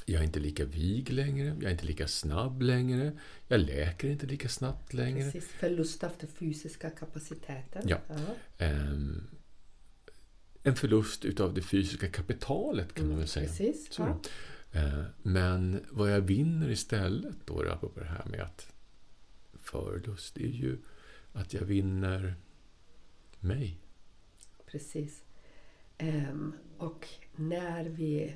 [0.05, 1.45] jag är inte lika vig längre.
[1.45, 3.11] Jag är inte lika snabb längre.
[3.47, 5.31] Jag läker inte lika snabbt längre.
[5.31, 7.87] Precis, förlust av den fysiska kapaciteten.
[7.87, 7.97] Ja.
[8.57, 9.23] Ehm,
[10.63, 13.47] en förlust utav det fysiska kapitalet kan man väl säga.
[13.47, 13.89] Precis.
[13.97, 14.19] Ja.
[14.75, 18.73] Eh, Men vad jag vinner istället då, apropå det här med att
[19.53, 20.77] förlust, det är ju
[21.33, 22.35] att jag vinner
[23.39, 23.79] mig.
[24.65, 25.23] Precis.
[25.97, 28.35] Ehm, och när vi,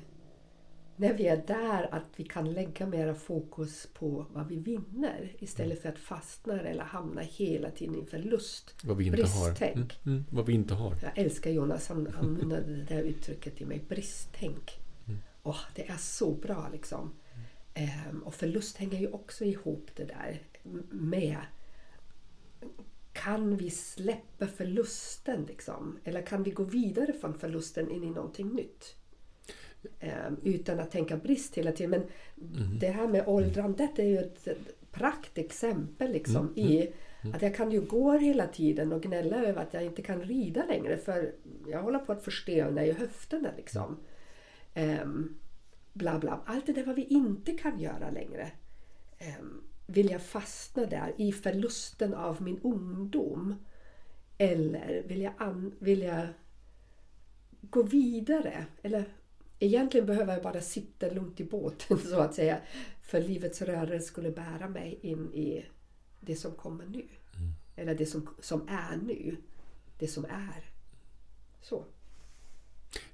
[0.96, 5.82] när vi är där att vi kan lägga mera fokus på vad vi vinner istället
[5.82, 8.74] för att fastna eller hamna hela tiden i förlust.
[8.84, 9.48] Vad vi inte har.
[9.48, 9.76] Bristtänk.
[9.76, 10.96] Mm, mm, vad vi inte har.
[11.02, 13.84] Jag älskar Jonas, han använder det där uttrycket i mig.
[13.88, 14.79] Bristtänk.
[15.42, 17.14] Åh, det är så bra liksom.
[17.74, 20.42] Ehm, och förlust hänger ju också ihop det där
[20.90, 21.38] med
[23.12, 25.98] kan vi släppa förlusten liksom?
[26.04, 28.96] Eller kan vi gå vidare från förlusten in i någonting nytt?
[30.00, 31.90] Ehm, utan att tänka brist hela tiden.
[31.90, 32.08] Men
[32.78, 34.48] det här med åldrandet är ju ett
[34.92, 36.92] praktexempel liksom i
[37.34, 40.64] att jag kan ju gå hela tiden och gnälla över att jag inte kan rida
[40.66, 41.32] längre för
[41.68, 43.96] jag håller på att förstelna i höfterna liksom.
[44.74, 45.38] Ehm,
[45.92, 46.42] bla bla.
[46.46, 48.52] Allt det där vad vi inte kan göra längre.
[49.18, 53.54] Ehm, vill jag fastna där i förlusten av min ungdom?
[54.38, 56.26] Eller vill jag, an, vill jag
[57.60, 58.66] gå vidare?
[58.82, 59.04] Eller
[59.58, 62.60] egentligen behöver jag bara sitta lugnt i båten så att säga.
[63.02, 65.66] För livets rörelse skulle bära mig in i
[66.20, 67.08] det som kommer nu.
[67.76, 69.36] Eller det som, som är nu.
[69.98, 70.64] Det som är.
[71.62, 71.84] Så.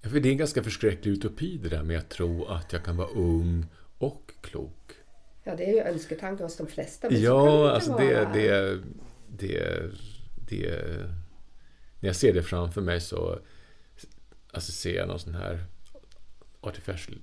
[0.00, 2.84] Ja, för det är en ganska förskräcklig utopi det där med att tro att jag
[2.84, 3.66] kan vara ung
[3.98, 4.92] och klok.
[5.44, 7.12] Ja, det är ju önsketanke hos de flesta.
[7.12, 8.32] Ja, alltså det, vara.
[8.32, 8.80] det,
[9.28, 9.82] det,
[10.48, 10.86] det...
[12.00, 13.38] När jag ser det framför mig så
[14.52, 15.64] alltså ser jag någon sån här
[16.60, 17.18] artificial,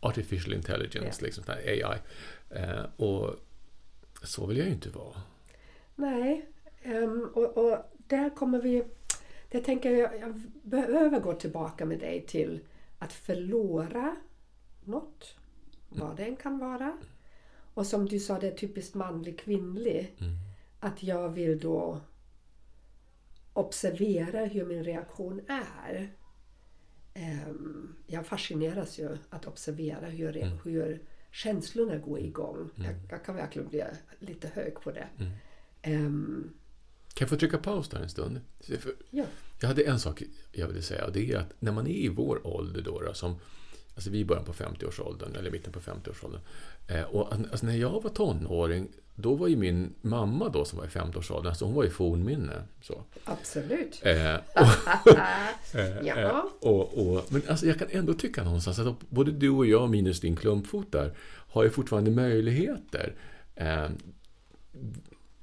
[0.00, 1.12] artificial intelligence, Mm.
[1.20, 1.26] Ja.
[1.26, 1.98] liksom AI.
[2.50, 3.34] Eh, och
[4.22, 5.22] så vill jag ju inte vara.
[5.94, 6.46] Nej,
[6.82, 8.84] ehm, och, och där kommer vi...
[9.56, 12.60] Det tänker jag, jag behöver gå tillbaka med dig till
[12.98, 14.16] att förlora
[14.84, 15.34] något,
[15.88, 16.96] vad det än kan vara.
[17.74, 20.14] Och som du sa, det är typiskt manlig kvinnlig.
[20.80, 22.00] Att jag vill då
[23.52, 26.10] observera hur min reaktion är.
[27.14, 32.70] Ehm, jag fascineras ju att observera hur, re- hur känslorna går igång.
[32.76, 33.84] Jag, jag kan verkligen bli
[34.18, 35.08] lite hög på det.
[35.82, 36.50] Ehm,
[37.14, 38.40] Kan jag få trycka paus där en stund?
[39.10, 39.24] Ja.
[39.60, 42.08] Jag hade en sak jag ville säga och det är att när man är i
[42.08, 43.36] vår ålder då, då som
[43.96, 46.40] Alltså vi är i början på 50-årsåldern, eller mitten på 50-årsåldern.
[46.88, 50.86] Eh, och alltså när jag var tonåring, då var ju min mamma då som var
[50.86, 52.62] i 50-årsåldern, alltså hon var i fornminne.
[52.82, 53.04] Så.
[53.24, 54.00] Absolut.
[54.02, 55.06] Eh, och,
[55.74, 56.16] eh, Ja.
[56.16, 59.90] eh, och, och, men alltså jag kan ändå tycka någonstans att både du och jag,
[59.90, 61.16] minus din klumpfot där,
[61.48, 63.14] har ju fortfarande möjligheter.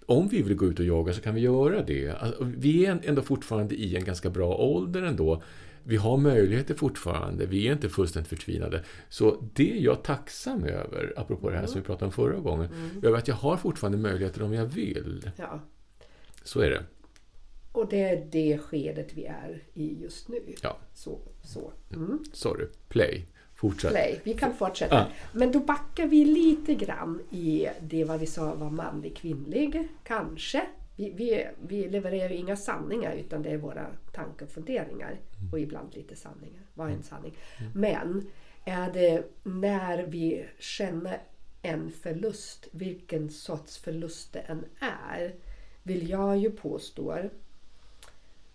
[0.06, 2.10] Om vi vill gå ut och jogga så kan vi göra det.
[2.10, 5.44] Alltså, vi är ändå fortfarande i en ganska bra ålder ändå.
[5.84, 8.84] Vi har möjligheter fortfarande, vi är inte fullständigt förtvinade.
[9.10, 12.70] Så det är jag tacksam över, apropå det här som vi pratade om förra gången,
[13.04, 15.32] över att jag har fortfarande möjligheter om jag vill.
[15.38, 15.60] Ja.
[16.44, 16.84] Så är det.
[17.72, 20.40] Och det är det skedet vi är i just nu.
[20.62, 21.72] Ja, Så, så.
[21.94, 22.24] Mm.
[22.34, 22.66] sorry.
[22.88, 23.26] Play.
[23.64, 23.92] Fortsätt.
[23.92, 24.20] Play.
[24.24, 24.96] Vi kan fortsätta.
[24.96, 25.08] Ja.
[25.32, 29.88] Men då backar vi lite grann i det vad vi sa var manlig, kvinnlig.
[30.04, 30.66] Kanske.
[30.96, 35.20] Vi, vi, vi levererar ju inga sanningar utan det är våra tankar och funderingar.
[35.52, 36.62] Och ibland lite sanningar.
[36.74, 37.34] Vad är en sanning?
[37.74, 38.28] Men
[38.66, 41.22] är det när vi känner
[41.62, 44.66] en förlust, vilken sorts förlust det än
[45.10, 45.34] är,
[45.84, 47.20] vill jag ju påstå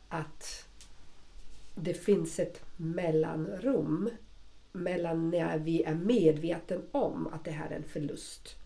[0.08, 0.68] att
[1.74, 4.10] det finns ett mellanrum
[4.72, 8.56] mellan när vi är medveten om att det här är en förlust.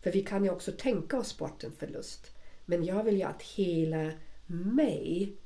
[0.00, 2.36] För vi kan ju också tänka oss bort en förlust.
[2.64, 4.12] Men jag vill ju att hela
[4.46, 5.36] mig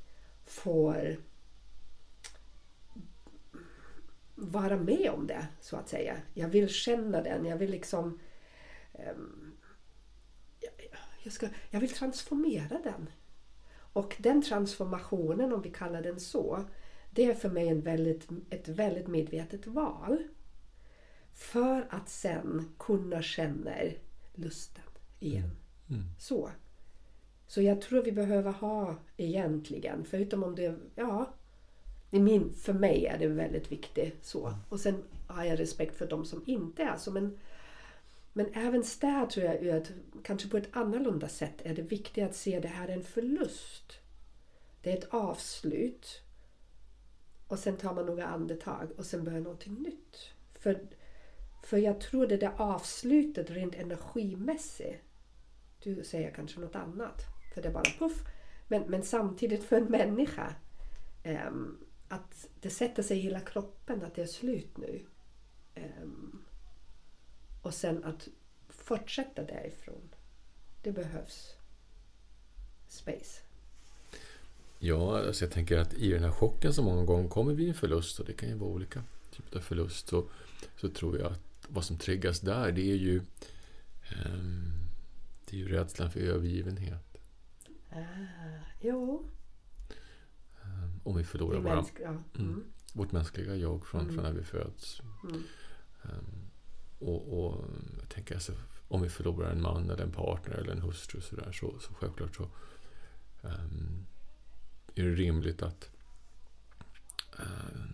[0.45, 1.17] får
[4.35, 6.17] vara med om det, så att säga.
[6.33, 7.45] Jag vill känna den.
[7.45, 8.19] Jag vill liksom...
[8.93, 9.57] Ehm,
[11.23, 13.09] jag, ska, jag vill transformera den.
[13.93, 16.65] Och den transformationen, om vi kallar den så,
[17.15, 20.23] det är för mig en väldigt, ett väldigt medvetet val.
[21.33, 23.71] För att sen kunna känna
[24.33, 24.83] lusten
[25.19, 25.51] igen.
[25.89, 26.03] Mm.
[26.19, 26.49] Så.
[27.47, 31.33] Så jag tror vi behöver ha egentligen, förutom om det, ja,
[32.09, 34.53] min, för mig är det väldigt viktigt så.
[34.69, 37.11] Och sen har jag respekt för de som inte är så.
[37.11, 37.37] Men,
[38.33, 39.91] men även där tror jag att
[40.23, 43.99] kanske på ett annorlunda sätt är det viktigt att se det här är en förlust.
[44.81, 46.24] Det är ett avslut.
[47.47, 50.31] Och sen tar man några andetag och sen börjar någonting nytt.
[50.53, 50.87] För,
[51.63, 55.03] för jag tror det där avslutet rent energimässigt.
[55.79, 57.21] Du säger kanske något annat.
[57.53, 58.23] För det är bara puff.
[58.67, 60.55] Men, men samtidigt för en människa.
[61.23, 65.05] Um, att det sätter sig i hela kroppen att det är slut nu.
[65.75, 66.45] Um,
[67.61, 68.27] och sen att
[68.69, 70.09] fortsätta därifrån.
[70.83, 71.55] Det behövs
[72.87, 73.44] space.
[74.79, 77.73] Ja, alltså jag tänker att i den här chocken som många gånger kommer vid en
[77.73, 80.25] förlust, och det kan ju vara olika typer av förlust, så,
[80.77, 83.21] så tror jag att vad som triggas där, det är ju
[84.25, 84.71] ehm,
[85.45, 87.17] det är ju rädslan för övergivenhet.
[87.91, 87.97] Ah,
[88.81, 89.29] jo,
[90.63, 92.09] Ehm, om vi förlorar våra, mänsk- ja.
[92.09, 92.23] Mm.
[92.35, 92.63] Mm.
[92.93, 94.13] vårt mänskliga jag från, Mm.
[94.15, 95.01] från när vi föds.
[96.03, 96.49] Ehm,
[96.99, 97.65] och, och
[97.99, 98.53] jag tänker alltså,
[98.87, 101.93] om vi förlorar en man eller en partner eller en hustru så, där, så, så
[101.93, 102.47] självklart så
[104.95, 105.89] är det rimligt att
[107.39, 107.93] ehm,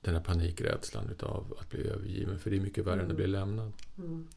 [0.00, 3.16] den här panikrädslan utav att bli övergiven, för det är mycket värre än att Mm.
[3.16, 4.28] bli lämnad, Mm.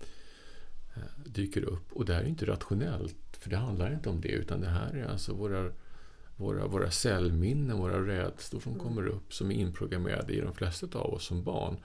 [0.95, 1.93] eh, dyker upp.
[1.93, 4.93] Och det här är inte rationellt, för det handlar inte om det, utan det här
[4.93, 5.71] är alltså våra,
[6.37, 8.83] våra, våra cellminnen, våra rädslor som Mm.
[8.83, 11.77] kommer upp, som är inprogrammerade i de flesta av oss som barn.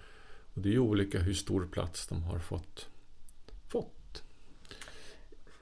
[0.54, 2.88] Och det är ju olika hur stor plats de har fått,
[3.68, 4.22] fått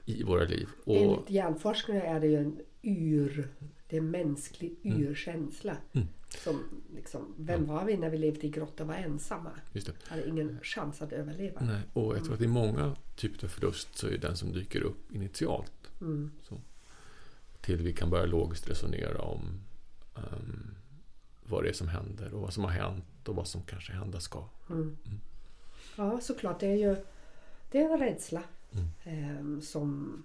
[0.05, 0.69] i våra liv.
[0.83, 3.47] Och, Enligt hjärnforskare är det ju en ur,
[3.89, 5.01] det är en mänsklig Mm.
[5.07, 5.77] urkänsla.
[5.93, 6.07] Mm.
[6.43, 6.63] Som
[6.95, 9.51] liksom, vem var vi när vi levde i grotta och var ensamma?
[9.73, 9.93] just det.
[10.07, 11.61] Hade ingen chans att överleva.
[11.61, 14.81] Nej, och jag tror att i många typer av förlust så är den som dyker
[14.81, 15.91] upp initialt.
[16.01, 16.31] Mm.
[17.61, 19.41] Till vi kan börja logiskt resonera om
[20.15, 20.75] ehm,
[21.43, 24.19] vad det är som händer och vad som har hänt och vad som kanske hända
[24.19, 24.43] ska.
[24.69, 24.97] Mm.
[25.95, 26.59] Ja, såklart.
[26.59, 26.95] Det är ju
[27.71, 28.87] det är en rädsla Mm.
[29.03, 30.23] ehm, som,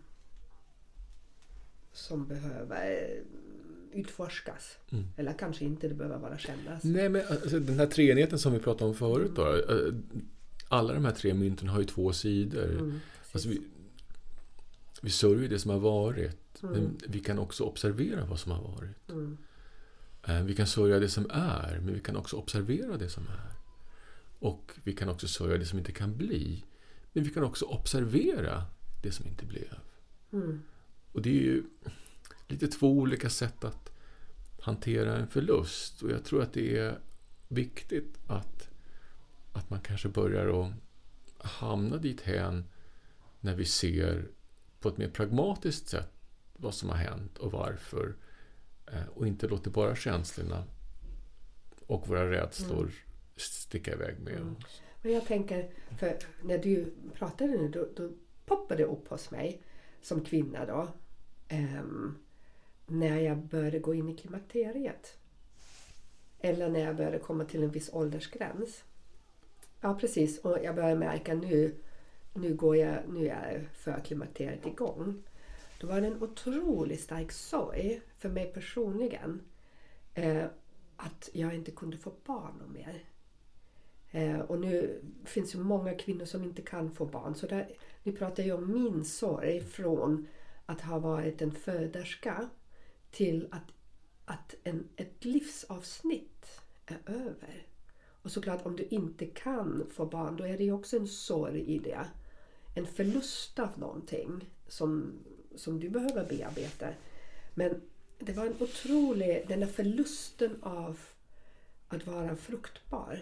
[1.95, 4.77] som behöver eh, utforskas.
[4.91, 5.05] Mm.
[5.17, 6.85] Eller kanske inte, det behöver bara kännas.
[6.85, 9.47] Nej, men alltså, den här treenigheten som vi pratade om förut då.
[9.57, 9.95] eh,
[10.69, 12.71] Alla de här tre mynten har ju två sidor.
[12.71, 13.01] Mm,
[13.33, 13.63] Alltså vi,
[15.03, 16.63] vi sörjer det som har varit.
[16.63, 16.75] Mm.
[16.75, 19.11] Men vi kan också observera vad som har varit.
[19.11, 19.37] Mm.
[20.29, 23.53] Eh, Vi kan sörja det som är, men vi kan också observera det som är.
[24.39, 26.65] Och vi kan också sörja det som inte kan bli.
[27.13, 28.63] Men vi kan också observera
[29.03, 29.75] det som inte blev.
[31.15, 31.65] Och det är ju
[32.49, 33.93] lite två olika sätt att
[34.61, 36.03] hantera en förlust.
[36.03, 36.99] Och jag tror att det är
[37.49, 38.69] viktigt att,
[39.53, 40.73] att man kanske börjar att
[41.39, 42.65] hamna dit hän
[43.41, 44.29] när vi ser
[44.81, 46.11] på ett mer pragmatiskt sätt
[46.53, 48.17] vad som har hänt och varför.
[48.87, 50.65] Eh, och inte låter bara känslorna
[51.87, 52.93] och våra rädslor mm.
[53.37, 54.57] sticka iväg med mm.
[54.57, 54.83] oss.
[55.03, 58.13] Men jag tänker, för när du pratade nu då, då
[58.47, 59.63] poppade det upp hos mig
[60.03, 60.89] som kvinna då.
[61.51, 62.19] Um,
[62.87, 65.19] när jag började gå in i klimakteriet.
[66.41, 68.85] Eller när jag började komma till en viss åldersgräns.
[69.81, 71.75] Ja precis, och jag började märka nu,
[72.35, 75.23] nu, går jag, nu är förklimakteriet igång.
[75.81, 79.41] Då var det en otroligt stark sorg för mig personligen
[80.15, 80.45] eh,
[80.97, 83.05] att jag inte kunde få barn och mer.
[84.11, 87.35] Eh, och nu finns det många kvinnor som inte kan få barn.
[87.35, 87.69] Så där,
[88.03, 90.27] nu pratar jag om min sorg från
[90.67, 92.49] att ha varit en föderska
[93.11, 93.73] till att,
[94.25, 97.67] att en, ett livsavsnitt är över.
[98.23, 101.61] Och såklart om du inte kan få barn då är det ju också en sorg
[101.61, 102.07] i det.
[102.75, 105.13] En förlust av någonting som,
[105.55, 106.89] som du behöver bearbeta.
[107.55, 107.81] Men
[108.19, 111.01] det var en otrolig, den där förlusten av
[111.89, 113.19] att vara fruktbar.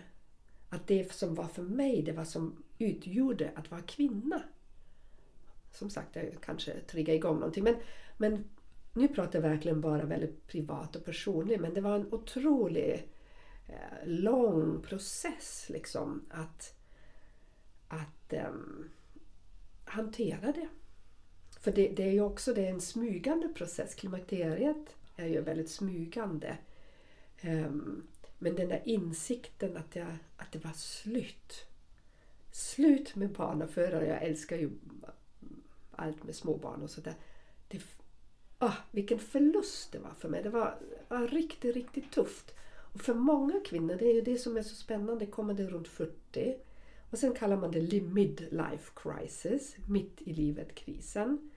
[0.69, 4.43] Att det som var för mig, det var som utgjorde att vara kvinna.
[5.73, 7.65] Som sagt, jag kanske triggar igång någonting.
[7.65, 7.77] Men,
[8.17, 8.45] men
[8.93, 11.61] nu pratar jag verkligen bara väldigt privat och personligt.
[11.61, 13.09] Men det var en otrolig
[13.69, 16.75] eh, lång process liksom att,
[17.89, 18.53] att eh,
[19.85, 20.69] hantera det.
[21.61, 23.95] För det, det, är ju också det är en smygande process.
[23.95, 26.57] Klimakteriet är ju väldigt smygande.
[27.45, 28.07] Um,
[28.39, 31.67] men den där insikten att, jag, att det var slut.
[32.51, 34.07] Slut med barnafödare.
[34.07, 34.71] Jag älskar ju
[36.03, 37.15] allt med småbarn och sådär.
[38.59, 40.43] Ah, vilken förlust det var för mig.
[40.43, 40.79] Det var,
[41.09, 42.55] var riktigt, riktigt tufft.
[42.93, 45.89] Och för många kvinnor, det är ju det som är så spännande, kommer det runt
[45.89, 46.57] 40.
[47.11, 51.51] Och sen kallar man det midlife crisis, mitt i livet-krisen.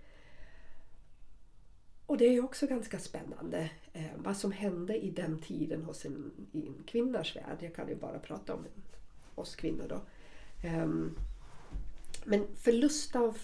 [2.05, 6.05] Och det är ju också ganska spännande eh, vad som hände i den tiden hos
[6.05, 7.57] en, i en kvinnas värld.
[7.59, 8.65] Jag kan ju bara prata om
[9.35, 10.01] oss kvinnor då.
[10.67, 10.87] Eh,
[12.25, 13.37] men förlust av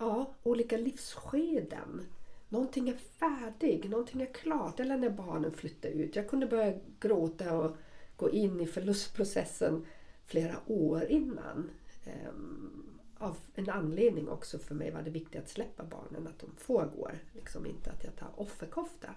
[0.00, 2.06] ja, olika livsskeden.
[2.48, 4.80] Någonting är färdigt, någonting är klart.
[4.80, 6.16] Eller när barnen flyttar ut.
[6.16, 7.76] Jag kunde börja gråta och
[8.16, 9.86] gå in i förlustprocessen
[10.26, 11.70] flera år innan.
[12.28, 12.86] Um,
[13.18, 16.84] av en anledning också för mig var det viktigt att släppa barnen, att de får
[16.96, 17.10] gå.
[17.32, 19.14] Liksom inte att jag tar offerkofta.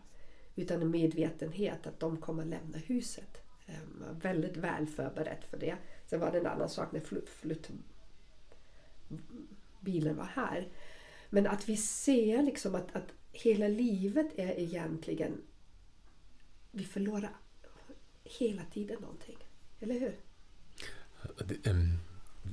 [0.55, 3.37] Utan en medvetenhet att de kommer lämna huset.
[3.65, 5.75] Ehm, jag var väldigt väl förberedd för det.
[6.05, 7.69] Sen var det en annan sak när flytt
[9.83, 10.67] flyttbilen var här.
[11.29, 15.41] Men att vi ser liksom att, att hela livet är egentligen...
[16.71, 17.31] Vi förlorar
[18.23, 19.37] hela tiden någonting.
[19.79, 20.15] Eller hur?
[21.47, 21.97] Det, um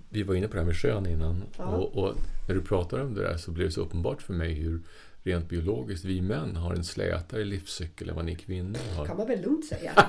[0.08, 1.42] vi var inne på det här med kön innan.
[1.58, 1.64] Ja.
[1.64, 2.14] Och, och,
[2.48, 4.82] när du pratar om det där så blir det så uppenbart för mig hur
[5.22, 9.06] rent biologiskt vi män har en slätare livscykel än vad ni kvinnor har.
[9.06, 9.92] kan man väl lugnt säga.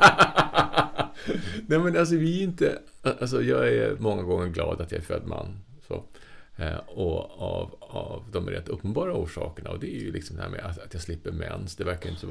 [1.67, 2.79] Nej men alltså vi är inte...
[3.01, 5.59] Alltså jag är många gånger glad att jag är född man.
[5.87, 6.03] Så.
[6.61, 9.69] Eh, och av, av de rätt uppenbara orsakerna.
[9.69, 11.75] Och det är ju liksom det här med att, att jag slipper mens.
[11.75, 12.27] Det verkar inte, så,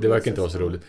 [0.00, 0.82] det verkar inte vara så roligt.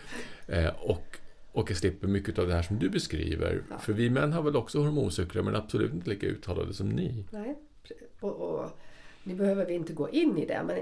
[0.48, 1.18] Eh, och
[1.54, 3.64] och jag slipper mycket av det här som du beskriver.
[3.70, 3.78] Ja.
[3.78, 7.26] För vi män har väl också hormoncykler men absolut inte lika uttalade som ni.
[7.30, 7.56] Nej,
[8.20, 8.70] och, och
[9.24, 10.78] nu behöver vi inte gå in i det men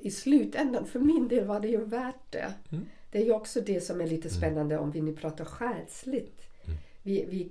[0.00, 2.54] i slutändan, för min del var det ju värt det.
[2.70, 2.86] Mm.
[3.10, 4.38] Det är ju också det som är lite mm.
[4.38, 4.84] spännande mm.
[4.84, 6.40] om vi nu pratar själsligt.
[6.64, 6.78] Mm.
[7.02, 7.48] Vi, vi...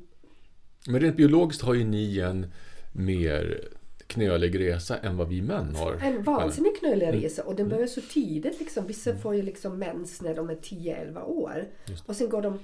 [0.87, 2.45] Men rent biologiskt har ju ni en
[2.91, 3.69] mer
[4.09, 5.93] knölig resa än vad vi män har.
[6.01, 7.21] En vansinnig knölig mm.
[7.21, 7.75] resa och den mm.
[7.75, 8.59] börjar så tidigt.
[8.59, 8.87] Liksom.
[8.87, 9.21] Vissa mm.
[9.21, 11.67] får ju liksom mens när de är 10-11 år.
[12.05, 12.59] Och sen går de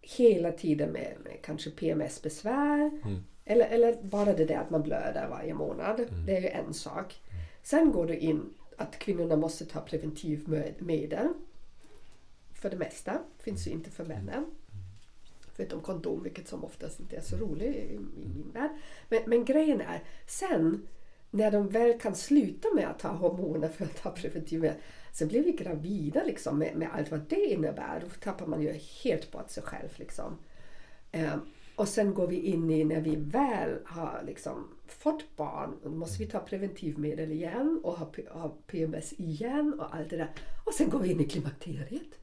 [0.00, 2.90] hela tiden med, med kanske PMS-besvär.
[3.04, 3.24] Mm.
[3.44, 6.00] Eller, eller bara det där att man blöder varje månad.
[6.00, 6.26] Mm.
[6.26, 7.20] Det är ju en sak.
[7.62, 11.28] Sen går det in att kvinnorna måste ta preventivmedel.
[12.54, 13.18] För det mesta.
[13.38, 14.46] Finns ju inte för männen.
[15.54, 18.70] Förutom kondom, vilket som oftast inte är så roligt i, i min värld.
[19.08, 20.88] Men, men grejen är, sen
[21.30, 24.76] när de väl kan sluta med att ta hormoner för att ta preventivmedel,
[25.12, 28.00] så blir vi gravida liksom, med, med, allt vad det innebär.
[28.00, 28.72] Då tappar man ju
[29.04, 29.88] helt bort sig själv.
[29.96, 30.38] Liksom.
[31.12, 31.40] Um,
[31.76, 36.18] och sen går vi in i när vi väl har liksom fått barn, då måste
[36.18, 40.30] vi ta preventivmedel igen och ha, ha PMS igen och allt det där.
[40.64, 42.21] Och sen går vi in i klimakteriet.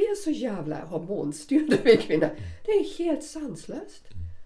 [0.00, 2.30] Vi är så jävla hormonstyrda vi kvinnor.
[2.64, 4.04] Det är helt sanslöst.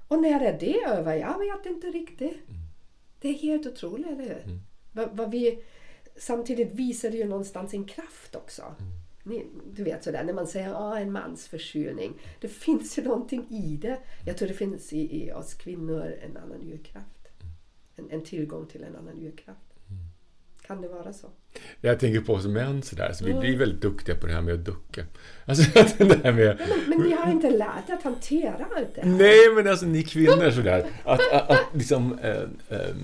[0.08, 1.14] Och när är det över?
[1.14, 2.36] Jag vet inte riktigt.
[3.20, 4.58] Det är helt otroligt, eller hur?
[5.06, 5.30] Mm.
[5.30, 5.62] Vi,
[6.16, 8.74] samtidigt visar det ju någonstans sin kraft också.
[9.22, 12.12] Ni, du vet sådär när man säger ah, en mans förkylning.
[12.40, 13.98] Det finns ju någonting i det.
[14.26, 17.28] Jag tror det finns i, i oss kvinnor en annan urkraft.
[17.96, 19.73] En, en tillgång till en annan urkraft.
[20.66, 21.26] Kan det vara så?
[21.80, 23.40] Jag tänker på oss män sådär, så vi Mm.
[23.40, 25.04] blir väldigt duktiga på det här med att ducka.
[25.44, 25.62] Alltså
[25.98, 26.60] det här med...
[26.88, 29.08] Men ni har inte lärt er att hantera allt det här?
[29.10, 30.86] Nej, men alltså ni kvinnor sådär.
[31.04, 32.94] Att, att, att liksom, eh, eh,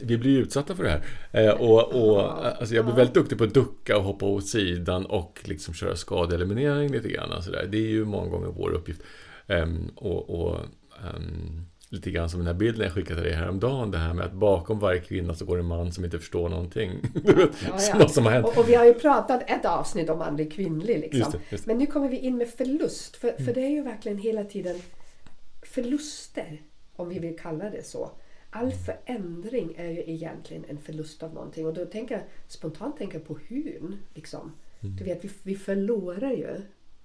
[0.00, 1.02] vi blir ju utsatta för det här.
[1.32, 5.06] Eh, och, och, alltså jag blir väldigt duktig på att ducka och hoppa åt sidan
[5.06, 7.42] och liksom köra skadeeliminering lite grann.
[7.42, 7.66] Sådär.
[7.70, 9.02] Det är ju många gånger vår uppgift.
[9.46, 10.60] Ehm, och, och
[11.04, 13.90] ehm, lite grann som den här bilden jag skickade till dig häromdagen.
[13.90, 16.90] Det här med att bakom varje kvinna så går en man som inte förstår någonting.
[17.68, 18.08] Ja, ja.
[18.08, 18.46] Som har hänt.
[18.46, 20.98] Och, och vi har ju pratat ett avsnitt om manlig kvinnlig.
[21.00, 21.18] Liksom.
[21.18, 21.70] Just det, just det.
[21.70, 23.16] Men nu kommer vi in med förlust.
[23.16, 23.44] För, Mm.
[23.44, 24.76] för det är ju verkligen hela tiden
[25.62, 26.62] förluster,
[26.96, 28.10] om vi vill kalla det så.
[28.50, 31.66] All förändring är ju egentligen en förlust av någonting.
[31.66, 33.98] Och då tänker jag spontant tänker på hyn.
[34.14, 34.52] Liksom.
[34.82, 34.96] Mm.
[34.96, 36.60] Du vet, vi, vi förlorar ju.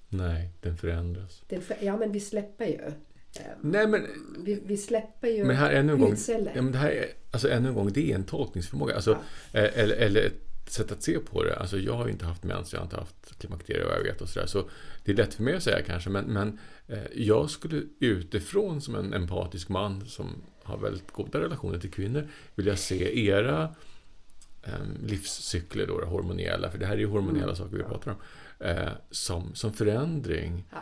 [0.10, 1.42] Nej, den förändras.
[1.48, 2.92] Den för, ja, men vi släpper ju.
[3.36, 4.08] Eh, Nej, men
[4.40, 6.16] Vi, vi släpper ju Men här ännu en gång,
[6.56, 8.96] ja, men det här är, alltså ännu en gång, det är en tolkningsförmåga.
[8.96, 9.12] Alltså,
[9.54, 11.56] eh, eller, eller ett sätt att se på det.
[11.56, 14.22] Alltså, jag har ju inte haft mens, jag har inte haft klimakteriet vad jag vet
[14.22, 14.48] och sådär.
[14.48, 14.70] Så
[15.04, 18.96] det är lätt för mig att säga kanske, men, men eh, jag skulle utifrån som
[18.96, 23.76] en empatisk man som har väldigt goda relationer till kvinnor vilja se era
[24.64, 24.74] eh,
[25.06, 27.56] livscykler då, hormoniella, för det här är ju hormoniella Mm.
[27.56, 28.18] saker vi pratar om,
[28.68, 30.64] eh, som, som förändring.
[30.72, 30.78] Ja.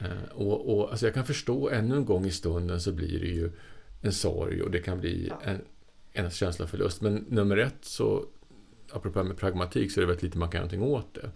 [0.00, 3.26] Eh, Och, och, alltså jag kan förstå, ännu en gång i stunden så blir det
[3.26, 3.50] ju
[4.02, 5.60] en sorg och det kan bli en,
[6.12, 7.00] en känsla av förlust.
[7.00, 8.24] Men nummer ett så,
[8.92, 11.30] apropå med pragmatik, så är det väldigt lite man kan göra någonting åt det.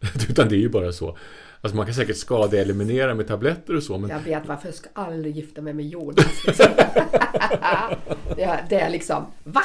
[0.30, 1.18] Utan det är ju bara så.
[1.60, 4.88] Alltså man kan säkert skadeeliminera med tabletter och så, men Jag vet varför jag ska
[4.92, 6.44] aldrig gifta mig med Jonas.
[6.46, 6.66] Liksom.
[8.68, 9.62] det är liksom, va?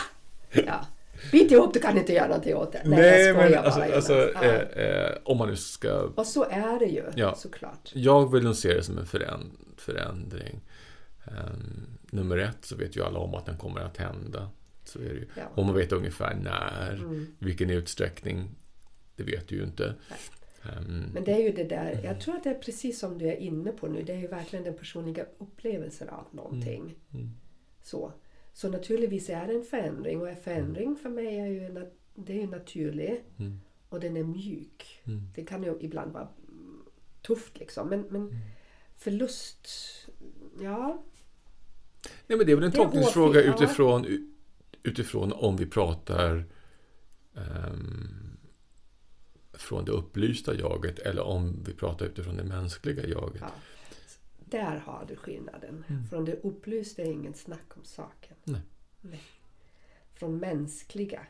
[0.51, 0.87] Ja.
[1.34, 2.81] Bit ihop, du kan inte göra någonting åt det.
[2.86, 4.31] nej, jag men alltså, alltså Jonas.
[4.36, 4.43] Ja.
[4.43, 6.01] eh, eh, om man nu ska...
[6.15, 7.36] Och så är det ju Ja.
[7.36, 7.91] såklart.
[7.93, 10.59] Jag vill nog se det som en föränd, förändring.
[11.25, 14.49] Ehm, nummer ett så vet ju alla om att den kommer att hända.
[14.84, 15.27] Så är det ju.
[15.36, 15.41] Ja.
[15.55, 17.27] Och man vet ungefär när, Mm.
[17.39, 18.49] vilken utsträckning,
[19.15, 19.95] det vet du ju inte.
[20.09, 20.19] Nej.
[20.77, 23.27] Ehm, Men det är ju det där, jag tror att det är precis som du
[23.27, 24.03] är inne på nu.
[24.03, 26.95] Det är ju verkligen den personliga upplevelsen av någonting.
[27.13, 27.29] Mm.
[27.84, 28.11] Så.
[28.53, 32.41] Så naturligtvis är det en förändring och en förändring för mig är ju, det är
[32.41, 33.59] ju naturlig Mm.
[33.89, 35.01] och den är mjuk.
[35.03, 35.21] Mm.
[35.35, 36.81] Det kan ju ibland vara mm,
[37.21, 37.89] tufft liksom.
[37.89, 38.39] Men, men
[38.97, 39.67] förlust,
[40.61, 41.03] ja.
[42.27, 44.05] Nej, men det är väl en tolkningsfråga utifrån,
[44.83, 46.45] utifrån om vi pratar
[47.35, 48.37] ehm,
[49.53, 53.41] från det upplysta jaget eller om vi pratar utifrån det mänskliga jaget.
[53.41, 53.51] ja.
[54.53, 55.83] Där har du skillnaden.
[55.89, 56.05] Mm.
[56.05, 58.35] Från det upplysta är inget snack om saken.
[58.43, 58.61] Nej.
[59.01, 59.21] Nej.
[60.13, 61.21] Från mänskliga,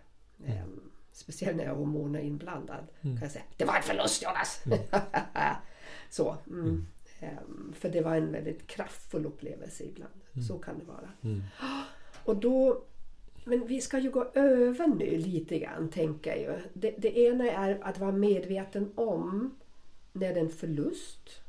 [0.46, 3.16] ehm, speciellt när hormoner är inblandad, Mm.
[3.18, 4.64] kan jag säga det var en förlust Jonas!
[6.10, 6.38] Så.
[6.48, 6.86] Mm.
[7.20, 10.22] Ehm, för det var en väldigt kraftfull upplevelse ibland.
[10.48, 11.10] Så kan det vara.
[11.22, 11.44] Mm.
[12.26, 12.84] Och då,
[13.46, 16.62] men vi ska ju gå över nu lite grann, tänker jag ju.
[16.74, 19.56] Det, det ena är att vara medveten om
[20.14, 21.42] när det är en förlust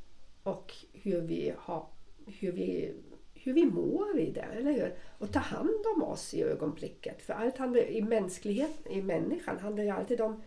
[0.43, 0.73] och
[1.05, 1.87] hur vi, har,
[2.27, 2.95] hur vi,
[3.35, 4.95] hur vi mår i det, eller hur?
[5.19, 7.23] Och ta hand om oss i ögonblicket.
[7.23, 10.43] För allt handlar, i mänsklighet, i människan handlar ju alltid om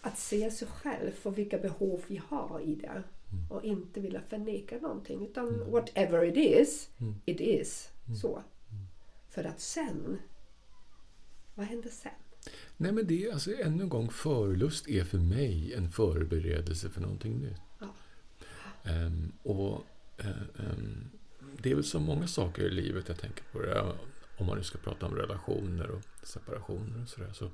[0.00, 3.02] att se sig själv och vilka behov vi har i det.
[3.50, 5.26] Och inte vilja förneka någonting.
[5.26, 6.90] Utan whatever it is,
[7.24, 7.90] it is.
[8.20, 8.42] Så.
[9.28, 10.18] För att sen,
[11.54, 12.12] vad händer sen?
[12.76, 17.00] Nej, men det är alltså ännu en gång, förlust är för mig en förberedelse för
[17.00, 17.67] någonting nytt.
[18.84, 19.86] Um, och
[20.18, 21.10] eh, ehm,
[21.62, 23.92] det är väl så många saker i livet jag tänker på det.
[24.38, 27.32] Om man nu ska prata om relationer och separationer och sådär.
[27.32, 27.44] Så,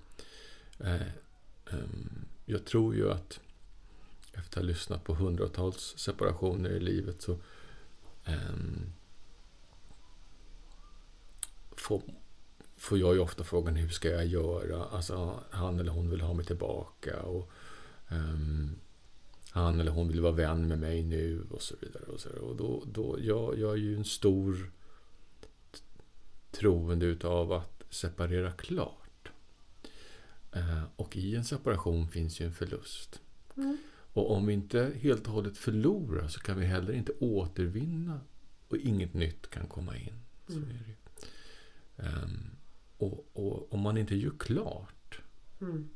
[0.85, 1.03] uh,
[1.71, 3.41] um, jag tror ju att
[4.33, 7.39] efter att ha lyssnat på hundratals separationer i livet så
[11.85, 12.03] får,
[12.77, 14.85] får jag ju ofta frågan hur ska jag göra?
[14.85, 17.51] Alltså han eller hon vill ha mig tillbaka och
[18.09, 18.77] um,
[19.55, 22.05] han eller hon vill vara vän med mig nu och så vidare.
[22.05, 22.45] Och, så vidare.
[22.45, 24.71] och då, då, jag, jag är ju en stor
[26.51, 29.29] troende utav att separera klart.
[30.53, 33.21] Eh, och i en separation finns ju en förlust.
[33.57, 33.77] Mm.
[34.13, 38.21] Och om vi inte helt och hållet förlorar så kan vi heller inte återvinna
[38.69, 40.21] och inget nytt kan komma in.
[40.49, 40.69] Mm.
[41.97, 42.51] Ehm,
[42.97, 45.21] och, och om man inte gör klart
[45.61, 45.89] Mm.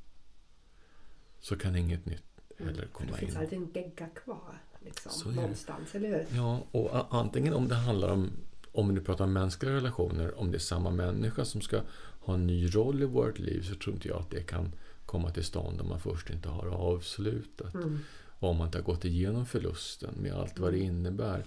[1.41, 2.28] så kan inget nytt
[2.59, 3.41] För det komma finns in.
[3.41, 4.63] alltid en gegga kvar.
[4.81, 5.41] Liksom, det.
[5.41, 6.27] någonstans, eller hur?
[6.37, 8.31] Ja, och antingen om det handlar om,
[8.73, 11.81] om nu pratar om mänskliga relationer, om det är samma människa som ska
[12.21, 14.73] ha en ny roll i vårt liv så tror inte jag att det kan
[15.07, 17.75] komma till stånd om man först inte har avslutat.
[17.75, 17.99] Mm.
[18.41, 21.45] Om man inte har gått igenom förlusten med allt vad det innebär.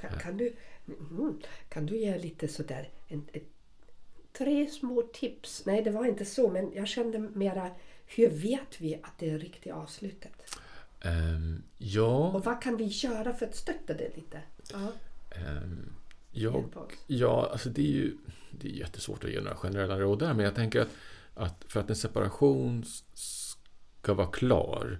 [0.00, 0.52] Kan, kan, du,
[0.86, 1.38] mm,
[1.68, 3.48] kan du ge lite sådär en, ett
[4.32, 5.66] tre små tips.
[5.66, 7.70] Nej, det var inte så, men jag kände mera
[8.16, 10.32] hur vet vi att det är riktigt avslutet?
[11.00, 14.40] Ehm, ja, Och vad kan vi göra för att stötta det lite?
[14.72, 14.92] Ja.
[15.30, 15.92] ehm,
[17.06, 18.16] ja alltså det är ju
[18.50, 20.88] det är jättesvårt att ge några generella råd där, men jag tänker att,
[21.34, 22.84] att för att en separation
[23.14, 24.98] ska vara klar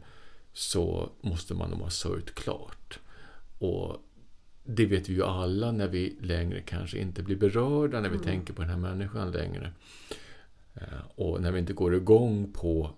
[0.52, 2.98] så måste man nog ha sörjt klart.
[3.58, 3.96] Och
[4.64, 8.52] det vet vi ju alla när vi längre kanske inte blir berörda när vi tänker
[8.54, 9.72] på den här människan längre.
[10.74, 12.90] Eh, Och när vi inte går igång på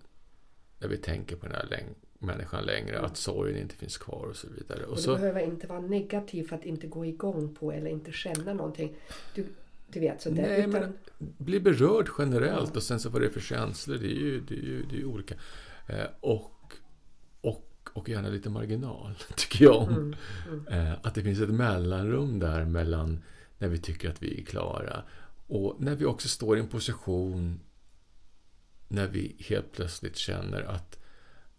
[0.83, 4.37] när vi tänker på den här läng- människan längre, att sorgen inte finns kvar och
[4.37, 4.85] så vidare.
[4.85, 7.91] Och Och det så, behöver inte vara negativt för att inte gå igång på eller
[7.91, 8.93] inte känna någonting.
[9.35, 9.47] Du,
[9.93, 13.26] du vet, så det, Nej, utan, men bli berörd generellt och sen så vad det
[13.26, 15.35] är för känslor, det är ju, det är ju, det är ju olika.
[15.87, 16.72] Eh, och,
[17.41, 19.89] och, och gärna lite marginal, tycker jag om.
[19.89, 20.14] Mm,
[20.49, 20.87] mm.
[20.87, 23.22] Eh, att det finns ett mellanrum där mellan
[23.59, 25.03] när vi tycker att vi är klara
[25.47, 27.61] och när vi också står i en position
[28.93, 30.99] när vi helt plötsligt känner att,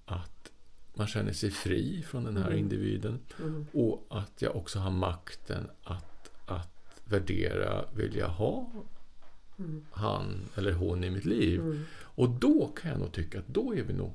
[0.06, 0.52] att
[0.94, 2.60] man känner sig fri från den här Mm.
[2.60, 3.66] individen Mm.
[3.74, 8.72] och att jag också har makten att, att värdera, vill jag ha
[9.60, 9.86] Mm.
[9.92, 11.60] han eller hon i mitt liv?
[11.60, 11.84] Mm.
[12.00, 14.12] Och då kan jag nog tycka att då är vi nog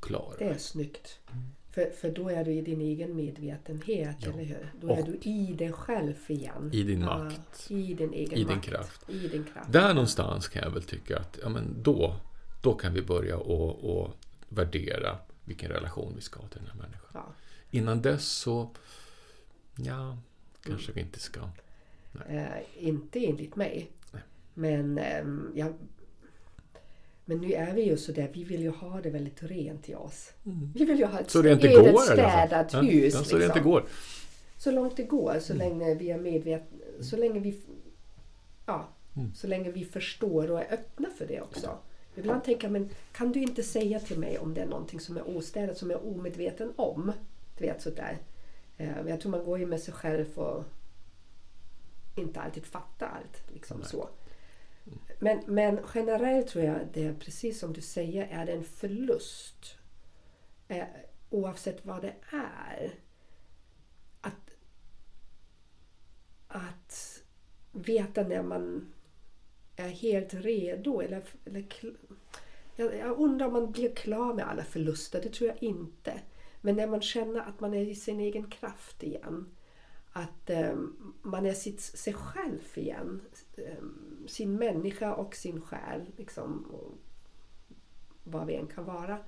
[0.00, 0.36] klara.
[0.38, 1.18] Det är snyggt.
[1.70, 4.30] För, för då är du i din egen medvetenhet, Ja.
[4.32, 4.72] eller hur?
[4.80, 6.70] Då Och- är du i dig själv igen.
[6.72, 7.70] I din Ja, makt.
[7.70, 8.64] I din egen I din makt.
[8.68, 9.10] kraft.
[9.10, 9.72] I din kraft.
[9.72, 12.16] Där någonstans kan jag väl tycka att ja, men då,
[12.62, 14.10] då kan vi börja och, och
[14.48, 17.10] värdera vilken relation vi ska ha till den här människan.
[17.14, 17.24] Ja.
[17.70, 18.70] Innan dess så,
[19.76, 20.18] ja,
[20.62, 20.94] kanske Mm.
[20.94, 21.40] vi inte ska.
[22.28, 22.46] Eh,
[22.78, 23.90] inte enligt mig.
[24.12, 24.22] Nej.
[24.54, 25.72] Men, ehm, jag,
[27.24, 29.94] men nu är vi ju så där, vi vill ju ha det väldigt rent i
[29.94, 30.32] oss.
[30.74, 33.14] Vi vill ju ha ett Så det inte går städat Ja, hus.
[33.14, 33.70] ja, så det inte liksom.
[33.72, 33.84] går.
[34.58, 35.68] Så långt det går, så Mm.
[35.68, 36.78] länge vi är medvetna.
[37.00, 37.60] Så länge vi,
[38.66, 39.34] ja, Mm.
[39.34, 41.78] så länge vi förstår och är öppna för det också.
[42.14, 45.16] Ibland tänker jag, men kan du inte säga till mig om det är någonting som
[45.16, 47.12] är ostädat, som jag är omedveten om?
[47.58, 48.18] Du vet sådär.
[48.76, 50.64] Eh, Jag tror man går ju med sig själv och
[52.16, 53.50] inte alltid fattar allt.
[53.54, 53.88] Liksom Nej.
[53.88, 54.08] så.
[55.18, 59.74] Men, men generellt tror jag det är precis som du säger, är det en förlust.
[60.68, 60.84] Eh,
[61.30, 62.94] oavsett vad det är.
[64.20, 64.50] Att,
[66.48, 67.22] att
[67.72, 68.92] veta när man
[69.84, 71.00] är helt redo.
[71.00, 71.64] Eller, eller,
[72.76, 75.22] jag, jag undrar om man blir klar med alla förluster.
[75.22, 76.20] Det tror jag inte.
[76.60, 79.46] Men när man känner att man är i sin egen kraft igen.
[80.12, 80.76] Att eh,
[81.22, 83.20] man är sitt, sig själv igen.
[83.56, 83.84] Eh,
[84.26, 86.06] sin människa och sin själ.
[86.16, 86.98] Liksom, och
[88.24, 89.18] vad vi än kan vara.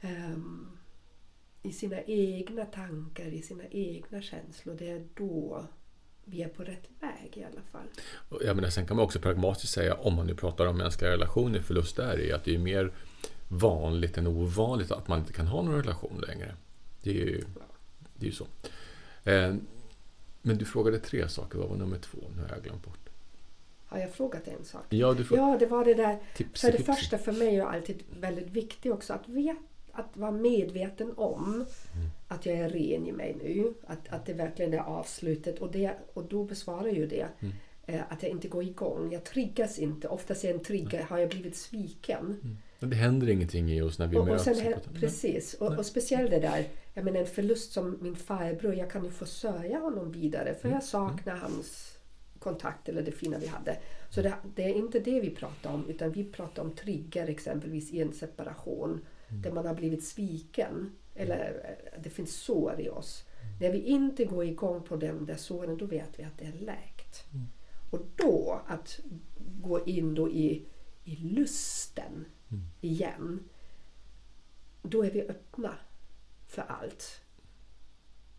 [0.00, 0.78] Ehm,
[1.62, 4.74] I sina egna tankar, i sina egna känslor.
[4.74, 5.66] Det är då
[6.24, 7.86] vi är på rätt väg i alla fall.
[8.46, 11.60] Jag menar, sen kan man också pragmatiskt säga, om man nu pratar om mänskliga relationer,
[11.62, 12.92] förlust där är att det är mer
[13.48, 16.54] vanligt än ovanligt att man inte kan ha någon relation längre.
[17.02, 17.44] Det är ju,
[18.14, 18.46] det är ju så.
[19.24, 19.54] Eh,
[20.42, 22.18] Men du frågade tre saker, vad var nummer två?
[22.36, 22.98] Nu har jag glömt bort.
[23.86, 24.82] Har jag frågat en sak?
[24.88, 26.18] Ja, du frågade Ja, det var det där.
[26.36, 26.92] tipsy, För det tipsy.
[26.92, 29.56] första för mig är alltid väldigt viktigt också att, vet,
[29.92, 31.64] att vara medveten om
[32.28, 33.74] att jag är ren i mig nu.
[33.86, 35.58] Att, att det verkligen är avslutet.
[35.58, 37.54] Och, det, och då besvarar ju det Mm.
[37.86, 39.12] eh, att jag inte går igång.
[39.12, 40.08] Jag triggas inte.
[40.08, 42.56] Oftast är en trigger, har jag blivit sviken?
[42.78, 44.44] Men det händer ingenting i oss när vi Och, och möts.
[44.44, 46.64] sen, här, ett- precis, och, och speciellt det där,
[46.94, 50.68] jag menar en förlust som min farbror, jag kan ju få sörja honom vidare för
[50.68, 50.74] Mm.
[50.76, 51.98] jag saknar hans
[52.38, 53.76] kontakt eller det fina vi hade.
[54.10, 57.90] Så det, det är inte det vi pratar om utan vi pratar om trigger exempelvis
[57.92, 59.00] i en separation Mm.
[59.40, 63.24] Där man har blivit sviken eller eh, det finns sår i oss.
[63.60, 66.52] När vi inte går igång på de där såren då vet vi att det är
[66.52, 67.32] läkt.
[67.32, 67.46] Mm.
[67.90, 69.00] Och då att
[69.62, 70.66] gå in då i,
[71.04, 72.64] i lusten Mm.
[72.80, 73.40] igen
[74.82, 75.78] då är vi öppna
[76.46, 77.20] för allt.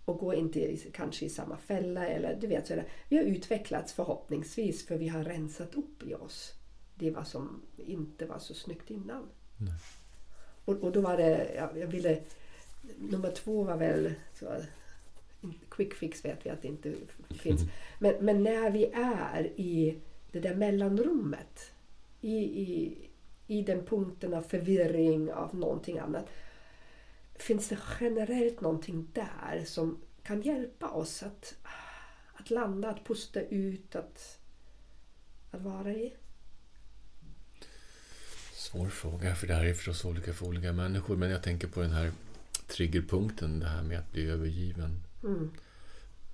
[0.06, 2.08] Och går inte i, kanske i samma fälla.
[2.08, 2.86] Eller, du vet, så det.
[3.10, 6.54] Vi har utvecklats förhoppningsvis för vi har rensat upp i oss
[6.96, 9.30] det var som inte var så snyggt innan.
[9.58, 9.74] Nej.
[10.66, 12.20] Och, och då var det, jag, jag ville,
[12.98, 14.56] nummer två var väl så,
[15.70, 16.94] quick fix vet vi att det inte
[17.30, 17.62] finns.
[18.00, 19.98] Men, men när vi är i
[20.32, 21.72] det där mellanrummet,
[22.22, 22.98] i, i,
[23.48, 26.30] i den punkten av förvirring av någonting annat.
[27.36, 31.56] Finns det generellt någonting där som kan hjälpa oss att,
[32.34, 34.40] att landa, att pusta ut, att,
[35.52, 36.14] att vara i?
[38.74, 41.16] Svår fråga, för det här är förstås olika för olika människor.
[41.18, 42.12] Men jag tänker på den här
[42.68, 45.00] triggerpunkten, det här med att bli övergiven.
[45.24, 45.52] Mm.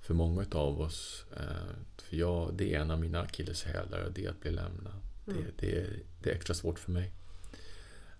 [0.02, 1.24] för många av oss.
[1.36, 4.92] Eh, för jag, det är en av mina akilleshälar, det är att bli lämnad.
[5.26, 5.42] Mm.
[5.58, 5.86] Det, det,
[6.22, 7.12] det är extra svårt för mig.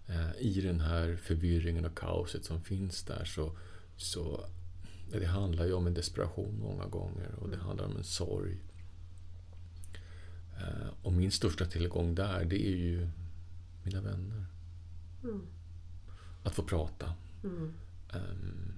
[0.08, 3.56] Eh, I den här förvirringen och kaoset som finns där så,
[3.96, 4.44] så
[5.12, 7.66] det handlar ju om en desperation många gånger och det Mm.
[7.66, 8.56] handlar om en sorg.
[10.60, 13.08] Eh, Och min största tillgång där, det är ju
[13.90, 14.46] mina vänner.
[15.22, 15.46] Mm.
[16.42, 17.14] Att få prata.
[17.44, 17.72] Mm.
[18.12, 18.72] Um,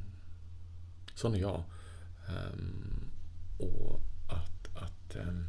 [1.14, 1.64] sån är jag.
[2.28, 3.10] Ehm,
[3.58, 5.46] och att, att ehm,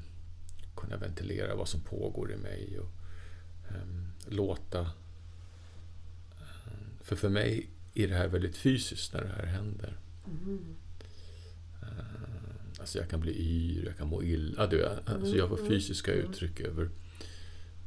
[0.76, 2.92] kunna ventilera vad som pågår i mig och
[4.28, 4.92] låta...
[7.02, 9.98] för för mig är det här väldigt fysiskt när det här händer.
[10.26, 10.76] Mm.
[12.80, 14.68] Alltså jag kan bli yr, jag kan må illa.
[14.68, 16.26] Du, alltså jag får Mm, fysiska mm.
[16.32, 16.90] uttryck över,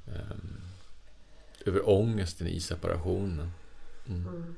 [0.07, 0.61] ehm,
[1.67, 3.51] över ångesten i separationen.
[4.07, 4.27] Mm.
[4.29, 4.55] Mm.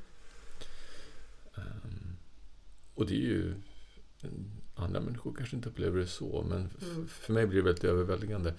[1.55, 2.15] Ehm,
[2.95, 3.53] och det är ju...
[4.75, 7.07] Andra människor kanske inte upplever det så, men Mm.
[7.07, 8.53] för mig blir det väldigt överväldigande.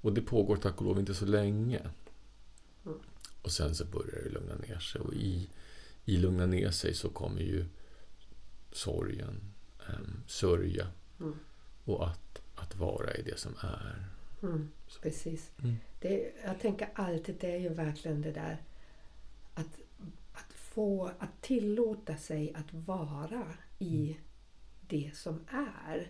[0.00, 1.80] Och det pågår tack och lov inte så länge.
[2.86, 2.98] Mm.
[3.42, 5.00] Och sen så börjar det lugna ner sig.
[5.00, 5.48] Och i,
[6.04, 7.64] i lugna ner sig så kommer ju
[8.72, 9.40] sorgen,
[9.88, 10.86] um, sörja
[11.20, 11.34] Mm.
[11.84, 14.04] och att, att vara i det som är.
[14.44, 14.70] Mm.
[15.02, 15.50] Precis.
[15.62, 15.74] Mm.
[16.00, 18.56] Det, jag tänker alltid, det är ju verkligen det där
[19.54, 19.80] att,
[20.32, 23.46] att få, att tillåta sig att vara
[23.78, 24.16] i
[24.88, 26.08] det som är.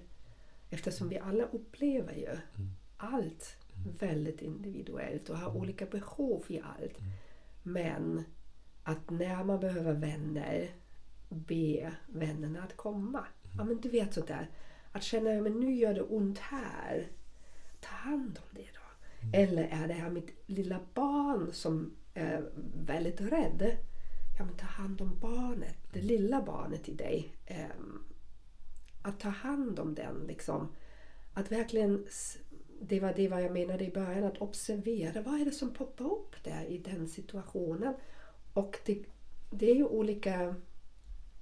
[0.70, 2.36] Eftersom vi alla upplever ju
[2.96, 3.56] allt
[3.98, 6.98] väldigt individuellt och har olika behov i allt.
[7.62, 8.24] Men
[8.82, 10.70] att när man behöver vänner,
[11.28, 13.26] be vännerna att komma.
[13.56, 14.48] Ja men du vet sådär.
[14.92, 17.06] Att känna, men nu gör det ont här.
[17.84, 19.38] Ta hand om det då.
[19.38, 23.76] Eller är det här mitt lilla barn som är väldigt rädd?
[24.38, 27.36] Ja men ta hand om barnet, det lilla barnet i dig.
[27.46, 28.04] Ehm,
[29.02, 30.68] att ta hand om den liksom.
[31.34, 32.06] Att verkligen,
[32.80, 36.44] det var det jag menade i början, att observera vad är det som poppar upp
[36.44, 37.94] där i den situationen.
[38.52, 39.04] Och det,
[39.50, 40.54] det är ju olika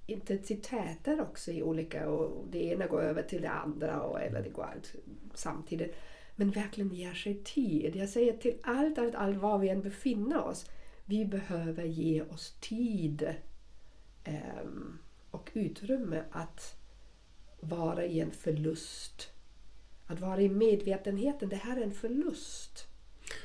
[0.05, 4.49] intensiteter också i olika och det ena går över till det andra och, eller det
[4.49, 4.95] går allt
[5.33, 5.95] samtidigt.
[6.35, 7.95] Men verkligen ge sig tid.
[7.95, 10.65] Jag säger till allt, allt, allt var vi än befinner oss.
[11.05, 13.35] Vi behöver ge oss tid
[14.23, 14.97] ehm,
[15.31, 16.75] och utrymme att
[17.59, 19.29] vara i en förlust.
[20.07, 22.87] Att vara i medvetenheten, det här är en förlust.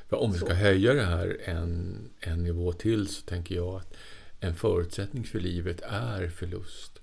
[0.08, 0.52] För om vi ska Så.
[0.54, 3.94] höja det här en, en nivå till så tänker jag att
[4.40, 7.00] en förutsättning för livet är förlust.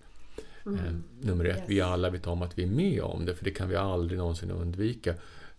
[0.65, 1.65] Eh, nummer ett, Yes.
[1.67, 4.17] vi alla vet om att vi är med om det, för det kan vi aldrig
[4.19, 5.15] någonsin undvika.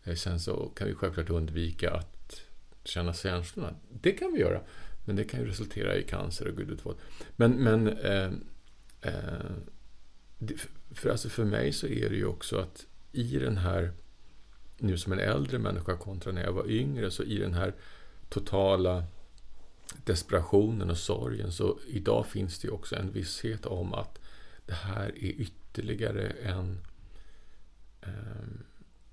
[0.07, 2.41] Eh, sen så kan vi självklart undvika att
[2.85, 3.75] känna känslorna.
[4.01, 4.61] Det kan vi göra,
[5.05, 6.97] men det kan ju resultera i cancer och gud vet vad.
[7.37, 8.31] Men, men eh,
[9.01, 9.51] eh,
[10.91, 13.93] för, alltså för mig så är det ju också att i den här,
[14.79, 17.75] nu som en äldre människa kontra när jag var yngre, så i den här
[18.29, 19.05] totala
[20.05, 24.19] desperationen och sorgen så idag finns det ju också en visshet om att
[24.67, 26.79] det här är ytterligare en
[28.01, 28.11] eh,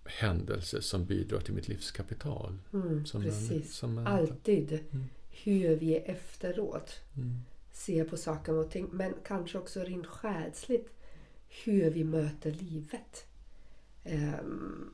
[0.06, 2.58] händelse som bidrar till mitt livskapital.
[2.74, 3.74] Mm, Som precis.
[3.76, 5.06] som en- Alltid Mm.
[5.44, 7.38] hur vi efteråt Mm.
[7.72, 8.90] ser på saker och ting.
[8.92, 10.90] Men kanske också rent själsligt
[11.66, 13.26] hur vi möter livet.
[14.04, 14.94] Ehm,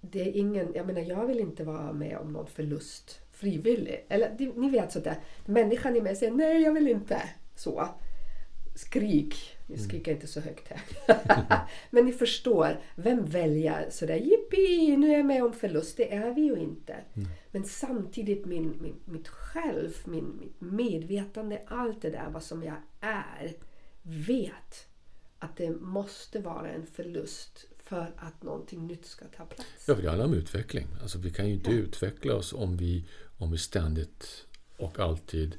[0.00, 4.06] det är ingen, jag menar jag vill inte vara med om någon förlust frivillig.
[4.08, 7.22] Eller ni vet sådär, människan i mig säger nej jag vill inte.
[7.56, 7.88] Så.
[8.80, 9.56] Skrik.
[9.66, 10.80] Nu skriker jag inte så högt här.
[11.90, 15.96] Men ni förstår, vem väljer sådär jippi, nu är jag med om förlust.
[15.96, 16.96] Det är vi ju inte.
[17.50, 22.76] Men samtidigt min, min, mitt själv, min, mitt medvetande, allt det där vad som jag
[23.00, 23.52] är,
[24.02, 24.86] vet
[25.38, 29.84] att det måste vara en förlust för att någonting nytt ska ta plats.
[29.88, 30.86] Ja, för det handlar om utveckling.
[31.02, 31.76] Alltså, vi kan ju inte Ja.
[31.76, 33.04] utveckla oss om vi,
[33.38, 35.56] om vi ständigt och alltid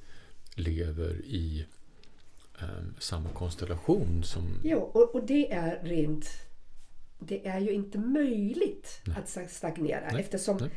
[0.55, 1.65] lever i
[2.61, 4.59] ehm, samma konstellation som...
[4.63, 6.25] Jo, och, och det är rent...
[7.19, 10.69] Det är ju inte möjligt att sta- stagnera Nej, eftersom nej.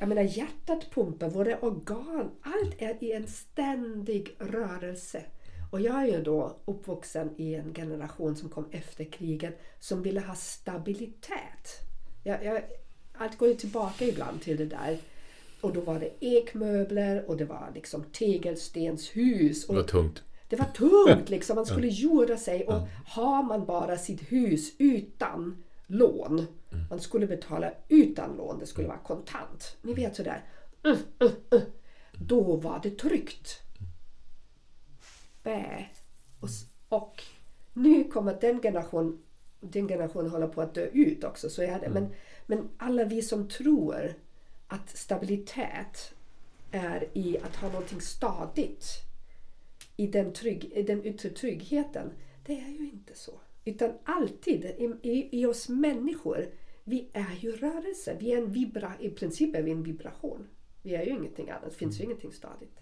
[0.00, 5.24] jag menar, hjärtat pumpar, våra organ, allt är i en ständig rörelse.
[5.70, 10.20] Och jag är ju då uppvuxen i en generation som kom efter kriget som ville
[10.20, 11.80] ha stabilitet.
[12.24, 12.62] Jag, jag,
[13.14, 14.98] allt går ju tillbaka ibland till det där.
[15.60, 19.66] Och då var det ekmöbler och det var liksom tegelstenshus.
[19.66, 20.22] Det var Och tungt.
[20.48, 21.56] Det var tungt liksom.
[21.56, 26.46] Man skulle jorda sig och har man bara sitt hus utan lån.
[26.90, 28.58] Man skulle betala utan lån.
[28.58, 29.76] Det skulle vara kontant.
[29.82, 30.44] Ni vet sådär.
[30.86, 31.62] Uh, uh, uh.
[32.12, 33.60] Då var det tryggt.
[35.42, 35.86] Bä.
[36.40, 36.48] Och,
[36.88, 37.22] och
[37.72, 39.22] nu kommer den generation
[39.60, 41.88] din generation håller på att dö ut också, så är det.
[41.88, 42.08] Men,
[42.46, 44.14] men alla vi som tror
[44.66, 46.14] att stabilitet
[46.70, 49.05] är i att ha någonting stadigt
[49.96, 52.12] i den, trygg, i den yttre tryggheten.
[52.42, 53.40] Det är ju inte så.
[53.64, 56.46] Utan alltid i, i, i oss människor,
[56.84, 58.16] vi är ju rörelse.
[58.20, 60.48] Vi är en vibra, I princip är vi en vibration.
[60.82, 61.70] Vi är ju ingenting annat.
[61.70, 62.78] Det finns ju ingenting stadigt.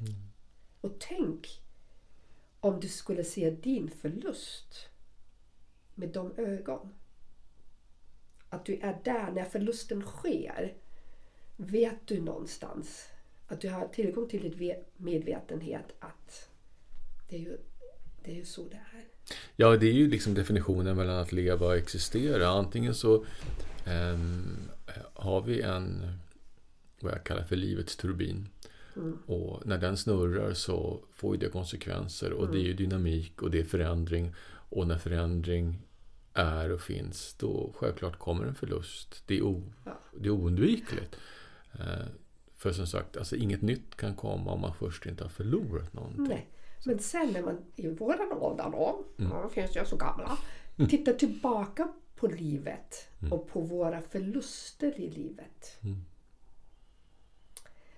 [0.80, 1.48] Och tänk
[2.60, 4.88] om du skulle se din förlust
[5.94, 6.94] med de ögon.
[8.48, 10.74] Att du är där när förlusten sker.
[11.56, 13.08] Vet du någonstans
[13.46, 16.53] att du har tillgång till ditt medvetenhet att
[17.28, 17.56] det är ju,
[18.24, 19.04] det är ju så det är.
[19.56, 22.48] Ja, det är ju liksom definitionen mellan att leva och existera.
[22.48, 23.24] Antingen så
[23.86, 24.70] um,
[25.14, 26.18] har vi en,
[27.00, 28.48] vad jag kallar för livets turbin.
[28.96, 29.18] Mm.
[29.26, 32.52] Och när den snurrar så får det konsekvenser och mm.
[32.52, 32.76] det är ju mm.
[32.76, 34.34] dynamik och det är förändring.
[34.68, 35.82] Och när förändring
[36.32, 39.22] är och finns, då självklart kommer en förlust.
[39.26, 39.98] Det är, o, ja.
[40.18, 41.16] det är oundvikligt.
[41.74, 42.06] Uh,
[42.56, 46.28] för som sagt, alltså inget nytt kan komma om man först inte har förlorat någonting.
[46.28, 46.48] Nej.
[46.84, 49.32] Men sen när man i våran ålder då, mm.
[49.32, 50.38] ja, finns jag så gamla,
[50.76, 50.90] mm.
[50.90, 53.32] tittar tillbaka på livet mm.
[53.32, 55.78] och på våra förluster i livet.
[55.82, 56.04] Mm.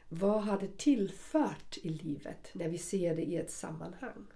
[0.08, 4.26] Vad har det tillfört i livet när vi ser det i ett sammanhang?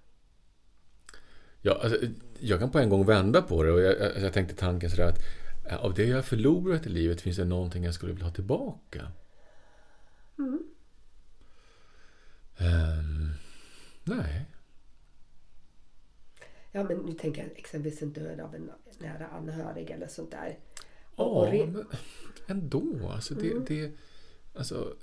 [1.63, 1.99] Ja, alltså,
[2.39, 5.09] jag kan på en gång vända på det och jag, jag, jag tänkte tanken sådär
[5.09, 5.23] att
[5.81, 9.13] av det jag förlorat i livet finns det någonting jag skulle vilja ha tillbaka.
[10.39, 10.63] Mm.
[12.59, 13.35] Um,
[14.05, 14.47] nej.
[16.73, 20.59] Ja, men nu tänker jag exempelvis en död av en nära anhörig eller sånt där.
[21.15, 21.87] Och, ja, men
[22.47, 23.11] ändå.
[23.15, 23.65] Alltså det, mm.
[23.69, 23.93] det,
[24.55, 24.97] alltså,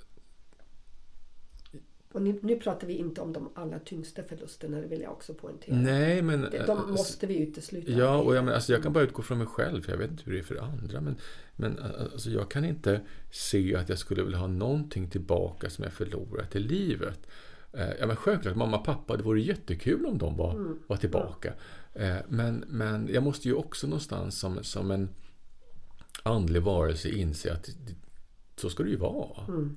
[2.12, 5.34] och nu, nu, pratar vi inte om de allra tyngsta förlusterna, det vill jag också
[5.34, 5.76] poängtera.
[5.76, 6.40] Nej, men...
[6.40, 7.92] De, de eh, måste vi utesluta.
[7.92, 10.10] Ja, och jag, men, alltså, jag kan bara utgå från mig själv, för jag vet
[10.10, 11.00] inte hur det är för andra.
[11.00, 11.16] Men,
[11.56, 15.92] men alltså, jag kan inte se att jag skulle vilja ha någonting tillbaka som jag
[15.92, 17.26] förlorat i livet.
[17.72, 20.78] Eh, ja, men självklart, mamma och pappa, det vore jättekul om de var, mm.
[20.86, 21.52] var tillbaka.
[21.94, 25.08] Eh, men, men jag måste ju också någonstans som, som en
[26.22, 27.68] andlig varelse inse att
[28.56, 29.44] så ska det ju vara.
[29.48, 29.76] Mm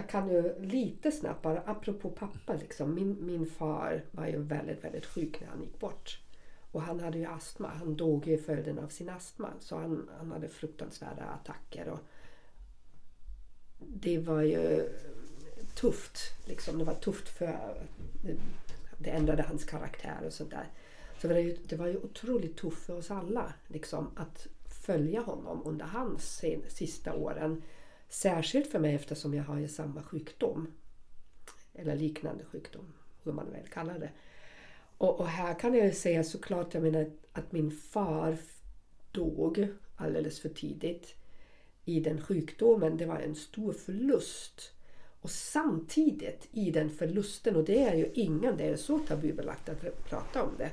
[0.00, 2.94] jag kan ju lite snabbt bara, apropå pappa liksom.
[2.94, 6.20] Min, min far var ju väldigt, väldigt sjuk när han gick bort.
[6.72, 7.68] Och han hade ju astma.
[7.68, 9.48] Han dog ju i följden av sin astma.
[9.60, 11.88] Så han, han hade fruktansvärda attacker.
[11.88, 11.98] Och
[13.78, 14.88] det var ju
[15.74, 16.18] tufft.
[16.44, 16.78] Liksom.
[16.78, 17.86] Det var tufft för...
[18.98, 20.66] Det ändrade hans karaktär och sånt där.
[21.20, 24.46] Så det var ju, det var ju otroligt tufft för oss alla liksom, att
[24.86, 27.62] följa honom under hans sista åren.
[28.08, 30.66] Särskilt för mig eftersom jag har ju samma sjukdom.
[31.74, 32.92] Eller liknande sjukdom,
[33.22, 34.10] hur man väl kallar det.
[34.98, 38.36] Och, och här kan jag ju säga såklart, jag menar att min far
[39.12, 41.14] dog alldeles för tidigt
[41.84, 42.96] i den sjukdomen.
[42.96, 44.72] Det var en stor förlust.
[45.20, 50.04] Och samtidigt i den förlusten, och det är ju ingen, det är så tabubelagt att
[50.08, 50.70] prata om det.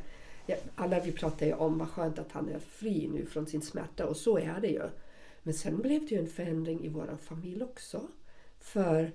[0.75, 4.07] Alla vi pratar ju om vad skönt att han är fri nu från sin smärta
[4.07, 4.83] och så är det ju.
[5.43, 8.07] Men sen blev det ju en förändring i vår familj också.
[8.59, 9.11] För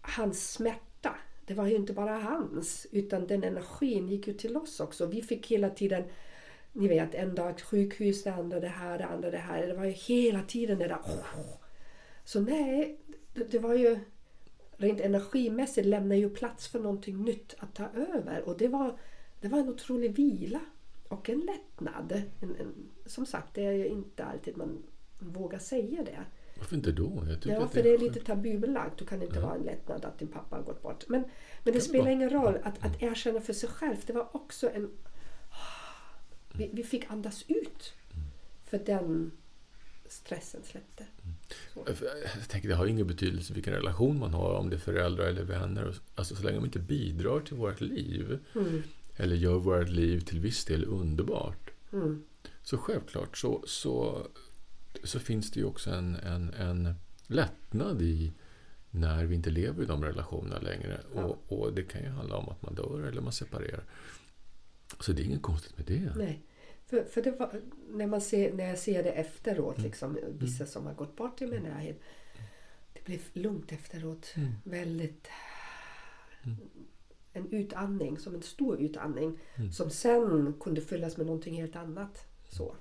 [0.00, 4.80] hans smärta, det var ju inte bara hans, utan den energin gick ju till oss
[4.80, 5.06] också.
[5.06, 6.04] Vi fick hela tiden,
[6.72, 9.66] ni vet, en dag sjukhus, det andra det här, det andra det här.
[9.66, 10.98] Det var ju hela tiden det där.
[12.24, 12.98] Så nej,
[13.34, 13.98] det, det var ju
[14.82, 18.42] rent energimässigt lämnar ju plats för någonting nytt att ta över.
[18.48, 18.98] Och det var,
[19.40, 20.60] det var en otrolig vila
[21.08, 22.22] och en lättnad.
[22.40, 22.74] En, en,
[23.06, 24.82] som sagt, det är ju inte alltid man
[25.18, 26.18] våga säga det.
[26.58, 27.26] Varför inte då?
[27.44, 28.98] ja, för det är, lite tabubelagt.
[28.98, 29.46] Du kan inte ja.
[29.46, 31.04] vara en lättnad att din pappa har gått bort.
[31.08, 31.24] Men,
[31.64, 32.58] men det spelar ingen roll.
[32.62, 34.90] Att, att erkänna för sig själv, det var också en...
[36.54, 37.94] Vi, vi fick andas ut.
[38.64, 39.32] För den
[40.12, 41.06] stressen släppte.
[41.74, 41.84] Så.
[42.38, 45.44] Jag tänker, det har ingen betydelse vilken relation man har, om det är föräldrar eller
[45.44, 45.94] vänner.
[46.14, 48.38] Alltså så länge de inte bidrar till vårt liv.
[48.54, 48.82] Mm.
[49.16, 51.70] Eller gör vårt liv till viss del underbart.
[51.92, 52.24] Mm.
[52.62, 54.26] Så självklart så, så
[55.04, 56.94] så finns det ju också en, en, en
[57.26, 58.32] lättnad i
[58.90, 61.00] när vi inte lever i de relationerna längre.
[61.14, 61.22] Ja.
[61.22, 63.84] Och, och, det kan ju handla om att man dör eller man separerar.
[65.00, 66.12] Så det är inget konstigt med det.
[66.16, 66.42] Nej.
[66.92, 69.86] För, för var, när, man ser, när jag ser det efteråt, mm.
[69.86, 72.00] liksom, vissa som har gått bort i min närhet.
[72.92, 74.32] Det blev lugnt efteråt.
[74.36, 74.52] Mm.
[74.64, 75.28] Väldigt...
[76.44, 76.56] Mm.
[77.32, 79.38] En utandning, som en stor utandning.
[79.56, 79.72] Mm.
[79.72, 82.26] Som sen kunde fyllas med någonting helt annat.
[82.48, 82.76] Så.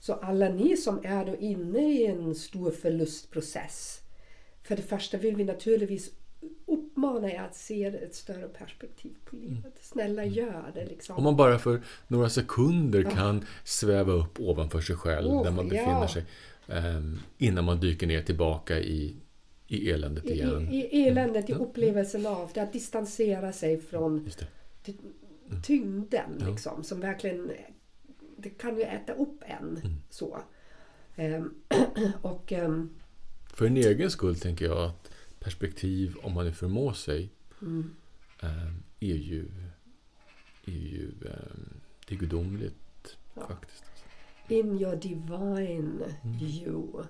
[0.00, 4.00] Så alla ni som är då inne i en stor förlustprocess.
[4.62, 6.10] För det första vill vi naturligtvis
[6.66, 9.74] uppmanar jag att se ett större perspektiv på livet.
[9.80, 11.16] Snälla gör det liksom.
[11.16, 15.68] Om man bara för några sekunder kan sväva upp ovanför sig själv Oh, där man
[15.68, 16.08] befinner ja.
[16.08, 16.24] sig
[16.68, 19.16] ehm, innan man dyker ner tillbaka i,
[19.66, 20.68] i eländet I, igen.
[20.72, 21.58] i, i eländet, i Ja.
[21.58, 24.28] upplevelsen av det, att distansera sig från
[24.84, 24.92] ty-
[25.64, 26.38] tyngden Mm.
[26.40, 26.50] Ja.
[26.50, 27.50] liksom, som verkligen
[28.36, 29.76] det kan ju äta upp en.
[29.84, 29.96] Mm.
[30.10, 30.38] så.
[31.16, 31.54] Ehm,
[32.22, 32.90] och ehm,
[33.54, 35.10] För en egen skull tänker jag att
[35.46, 37.30] perspektiv, om man nu förmår sig,
[37.62, 37.96] mm,
[38.42, 39.48] ehm, är ju,
[40.64, 43.46] är ju ehm, det är gudomligt Ja.
[43.46, 43.84] faktiskt.
[44.48, 46.38] in your divine Mm.
[46.40, 47.04] you.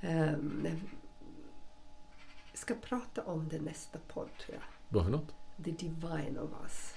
[0.00, 0.66] Ehm,
[2.50, 4.62] jag ska prata om det nästa podd tror jag.
[4.88, 5.34] Vad för något?
[5.64, 6.94] The divine of us.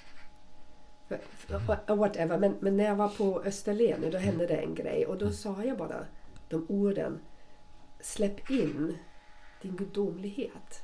[1.08, 1.20] För,
[1.88, 2.38] för, whatever.
[2.40, 5.64] Men, men när jag var på Österlen då hände det en grej och då sa
[5.64, 6.06] jag bara
[6.50, 7.20] de orden.
[8.02, 8.98] Släpp in
[9.62, 10.84] din gudomlighet.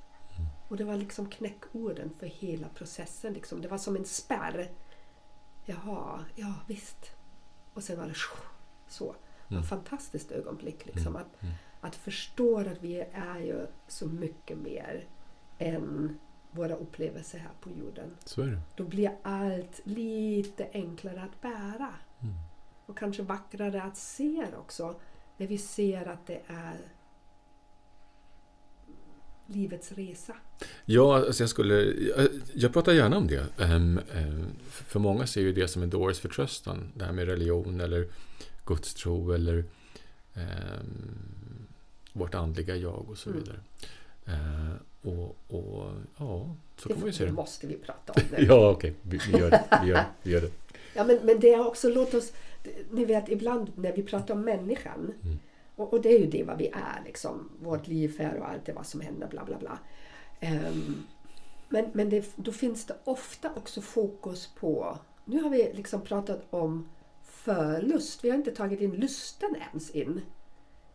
[0.67, 3.33] Och det var liksom knäckorden för hela processen.
[3.33, 3.61] Liksom.
[3.61, 4.71] Det var som en spärr.
[5.65, 7.11] Jaha, ja visst.
[7.73, 8.15] Och sen var det
[8.87, 9.15] så.
[9.47, 10.85] Var ett fantastiskt ögonblick.
[10.85, 11.15] Liksom.
[11.15, 11.37] Att,
[11.81, 15.07] att förstå att vi är ju så mycket mer
[15.57, 16.19] än
[16.51, 18.17] våra upplevelser här på jorden.
[18.25, 18.61] Så är det.
[18.75, 21.93] Då blir allt lite enklare att bära.
[22.85, 24.95] Och kanske vackrare att se också.
[25.37, 26.77] När vi ser att det är
[29.47, 30.33] livets resa.
[30.85, 31.75] Ja, alltså jag skulle...
[31.83, 33.45] Jag, jag pratar gärna om det.
[33.57, 36.91] Ehm, ehm, för många ser ju det som en dåres förtröstan.
[36.93, 38.07] Det här med religion eller
[38.65, 39.63] gudstro eller
[40.33, 41.67] ehm,
[42.13, 43.41] vårt andliga jag och så Mm.
[43.43, 43.59] vidare.
[44.25, 44.73] Eh,
[45.09, 47.35] och, och ja, så kan man ju se det det.
[47.35, 48.45] måste vi prata om nu.
[48.45, 48.93] Ja, okej.
[49.01, 49.79] Vi, vi gör det.
[49.83, 50.51] Vi gör, vi gör det.
[50.93, 52.31] Ja, men, men det är också, låt oss,
[52.91, 55.39] ni vet ibland när vi pratar om människan Mm.
[55.75, 58.65] Och, och det är ju det vad vi är liksom, vårt liv är och allt
[58.65, 59.79] det vad som händer bla bla bla.
[60.39, 61.03] Ehm,
[61.69, 66.45] men men det, då finns det ofta också fokus på, nu har vi liksom pratat
[66.49, 66.89] om
[67.23, 70.21] förlust, vi har inte tagit in lusten ens in.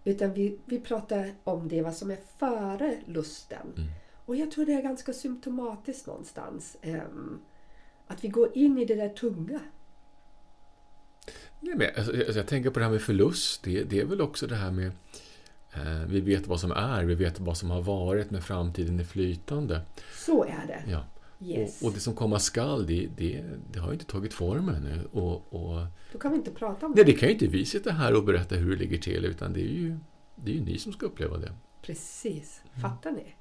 [0.04, 3.72] Utan vi, vi pratar om det vad som är före lusten.
[3.76, 3.88] Mm.
[4.26, 6.76] Och jag tror det är ganska symptomatiskt någonstans.
[6.82, 7.40] ehm,
[8.06, 9.60] att vi går in i det där tunga.
[11.60, 13.62] Nej, men, alltså, alltså, jag tänker på det här med förlust.
[13.62, 14.92] Det, det är väl också det här med
[15.74, 19.04] eh, vi vet vad som är, vi vet vad som har varit, men framtiden är
[19.04, 19.80] flytande.
[20.14, 20.90] Så är det.
[20.90, 21.04] Ja.
[21.42, 21.82] Yes.
[21.82, 25.04] Och, och det som komma skall, det, det, det har ju inte tagit form ännu.
[25.12, 27.12] Och, och, Då kan vi inte prata om nej, det.
[27.12, 29.60] det kan ju inte vi sitta här och berätta hur det ligger till, utan det
[29.60, 29.96] är ju,
[30.34, 31.52] det är ju ni som ska uppleva det.
[31.82, 32.62] Precis.
[32.82, 33.34] Fattar ni?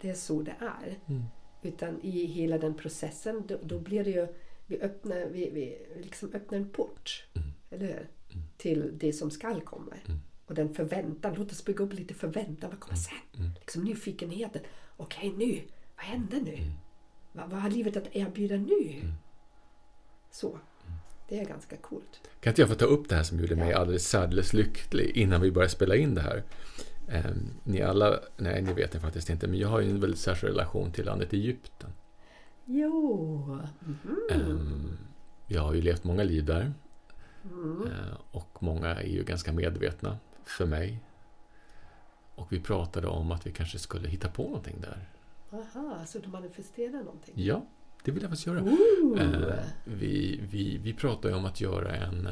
[0.00, 0.98] Det är så det är.
[1.08, 1.24] Mm.
[1.62, 4.26] Utan i hela den processen, då, då blir det ju...
[4.72, 7.26] Vi öppnar, vi, vi liksom öppnar en port.
[7.34, 7.48] Mm.
[7.70, 8.08] Eller hur?
[8.56, 9.92] Till det som skall komma.
[10.46, 11.34] Och den förväntan.
[11.34, 12.70] Låt oss bygga upp lite förväntan.
[12.70, 13.14] Vad kommer sen?
[13.38, 13.50] Mm.
[13.60, 14.62] Liksom nyfikenheten.
[14.96, 15.60] Okej, nu.
[15.96, 16.54] Vad händer nu?
[16.54, 16.72] Mm.
[17.32, 19.02] Vad, vad har livet att erbjuda nu?
[20.30, 20.58] Så.
[21.28, 22.20] Det är ganska coolt.
[22.40, 23.78] Kan inte jag få ta upp det här som gjorde mig Ja.
[23.78, 26.42] alldeles särdeles lycklig innan vi började spela in det här?
[27.08, 30.20] Ehm, ni alla, nej ni vet ni faktiskt inte, men jag har ju en väldigt
[30.20, 31.90] särskild relation till landet Egypten.
[32.74, 33.58] Jo.
[33.80, 34.16] Mhm.
[34.30, 34.98] Ehm,
[35.46, 36.72] jag har ju levt många liv där
[37.44, 37.82] Mm.
[37.86, 41.00] eh, och många är ju ganska medvetna för mig.
[42.34, 45.08] Och vi pratade om att vi kanske skulle hitta på någonting där.
[45.52, 47.34] Aha, så du manifesterar någonting?
[47.36, 47.66] Ja,
[48.04, 48.62] det vill jag faktiskt göra.
[48.62, 49.20] Ooh.
[49.22, 52.26] Eh, vi, vi, vi pratade om att göra en,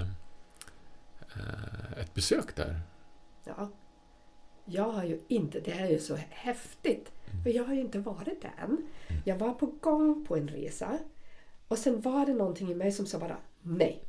[1.20, 2.80] eh, ett besök där.
[3.44, 3.70] Ja.
[4.64, 7.12] Jag har ju inte, det här är ju så häftigt.
[7.42, 8.86] För jag har ju inte varit där än.
[9.24, 10.98] Jag var på gång på en resa.
[11.68, 14.04] Och sen var det någonting i mig som sa bara nej.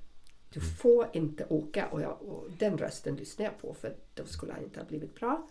[0.49, 1.87] Du får inte åka.
[1.87, 5.15] Och, jag, och den rösten lyssnade jag på för då skulle han inte ha blivit
[5.15, 5.47] bra.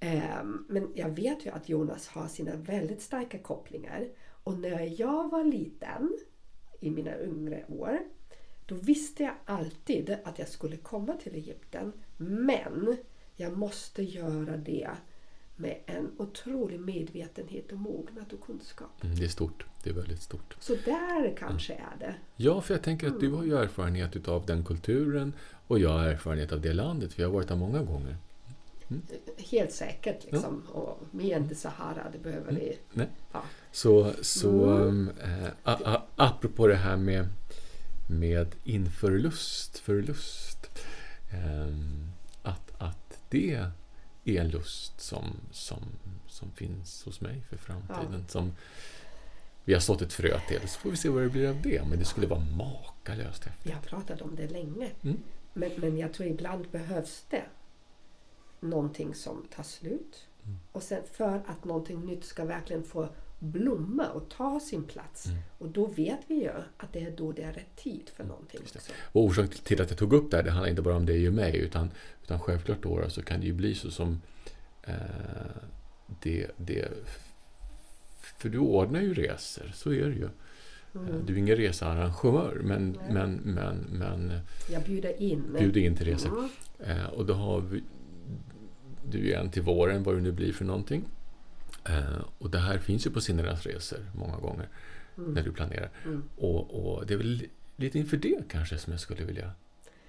[0.00, 4.08] Ehm, men jag vet ju att Jonas har sina väldigt starka kopplingar.
[4.44, 6.18] Och när jag var liten,
[6.80, 7.98] i mina yngre år,
[8.66, 11.92] då visste jag alltid att jag skulle komma till Egypten.
[12.16, 12.96] Men
[13.36, 14.90] jag måste göra det
[15.56, 19.04] med en otrolig medvetenhet och mognad och kunskap.
[19.04, 19.66] Mm, det är stort.
[19.82, 20.56] Det är väldigt stort.
[20.60, 22.14] Så där kanske är det.
[22.36, 25.32] Ja, för jag tänker att du har ju erfarenhet utav den kulturen
[25.66, 28.16] och jag har erfarenhet av det landet, för jag har varit där många gånger.
[29.36, 30.62] Helt säkert liksom.
[30.72, 32.78] Och mer än Sahara, det behöver vi...
[32.92, 33.08] Nej.
[33.32, 33.42] Ja.
[33.72, 34.78] Så, så
[35.22, 37.28] eh, a, a, apropå det här med,
[38.10, 40.70] med införlust, förlust.
[41.30, 42.15] att
[43.36, 45.78] det är en lust som, som,
[46.26, 48.24] som finns hos mig för framtiden.
[48.28, 48.52] Som
[49.64, 51.82] vi har sått ett frö till, så får vi se vad det blir av det.
[51.88, 53.66] Men det skulle vara makalöst häftigt.
[53.66, 54.90] Vi har pratat om det länge.
[55.02, 55.22] Mm.
[55.52, 57.44] Men, men jag tror ibland behövs det
[58.60, 60.26] någonting som tar slut.
[60.44, 60.58] Mm.
[60.72, 63.08] Och sen för att någonting nytt ska verkligen få
[63.38, 65.26] blomma och ta sin plats.
[65.26, 65.38] Mm.
[65.58, 68.60] Och då vet vi ju att det är då det är rätt tid för någonting.
[69.02, 71.28] Och orsaken till att jag tog upp det här, det handlar inte bara om dig
[71.28, 71.90] och mig, utan,
[72.24, 74.20] utan självklart då så kan det ju bli så som
[74.82, 74.94] eh,
[76.22, 76.88] det, det...
[78.38, 80.28] För du ordnar ju resor, så är det ju.
[80.94, 81.26] Mm.
[81.26, 83.12] Du är ingen researrangör, men, Nej.
[83.12, 84.40] men, men, men
[84.72, 85.56] Jag bjuder in.
[85.58, 86.48] bjuder in till resor.
[86.84, 86.98] Mm.
[86.98, 87.82] Eh, och då har vi,
[89.10, 91.04] du är en till våren, vad det nu blir för någonting.
[91.88, 94.68] Eh, och det här finns ju på Sinneras resor många gånger
[95.14, 95.90] när du planerar.
[96.04, 96.22] Mm.
[96.36, 99.50] Och, och det är väl lite inför det kanske som jag skulle vilja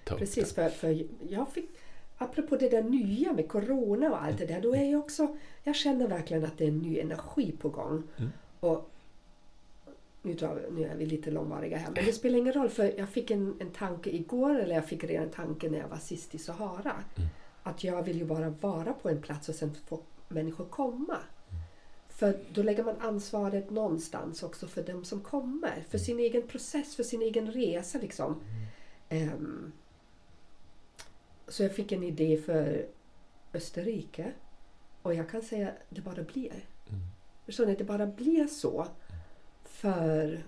[0.04, 0.70] ta upp Precis, det.
[0.70, 1.70] för, för jag fick,
[2.18, 5.76] apropå det där nya med Corona och allt det där, då är jag också, jag
[5.76, 8.04] känner verkligen att det är en ny energi på gång.
[8.18, 8.32] Mm.
[8.60, 8.90] Och
[10.22, 13.10] nu, vi- nu är vi lite långvariga här, men det spelar ingen roll för jag
[13.10, 16.36] fick en, en tanke igår, eller jag fick redan en tanke när jag var sist
[16.36, 16.96] i Sahara.
[17.16, 17.30] Mm.
[17.64, 21.18] Att jag vill ju bara vara på en plats och sen få människor komma.
[22.20, 22.34] Mm.
[22.34, 25.74] För då lägger man ansvaret någonstans också för dem som kommer.
[25.74, 25.86] Mm.
[25.90, 28.42] För sin egen process, för sin egen resa liksom.
[29.10, 29.72] Ehm,
[31.48, 32.88] så jag fick en idé för
[33.54, 34.32] Österrike.
[35.02, 36.66] Och jag kan säga att det bara blir.
[36.90, 37.02] Mm.
[37.46, 37.76] Förstår ni?
[37.76, 38.88] Det bara blir så.
[39.64, 40.44] För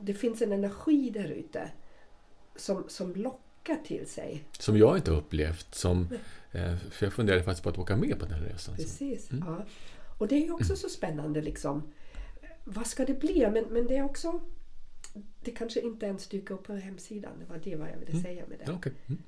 [0.00, 1.70] det finns en energi där ute
[2.56, 4.44] som, som lockar till sig.
[4.58, 5.74] Som jag inte upplevt.
[5.74, 6.08] Som,
[6.52, 8.76] eh, för jag funderade faktiskt på att åka med på den här resan.
[8.76, 9.30] Precis.
[9.30, 9.44] Mm.
[9.46, 9.64] Ja.
[10.22, 11.82] Och det är ju också så spännande liksom.
[12.64, 13.48] Vad ska det bli?
[13.52, 14.40] Men, men det är också...
[15.44, 17.32] Det kanske inte ens dyker upp på hemsidan.
[17.40, 18.22] Det var det vad jag ville Mm.
[18.22, 18.64] säga med det.
[18.66, 18.92] Ja, okej.
[19.06, 19.22] Mm.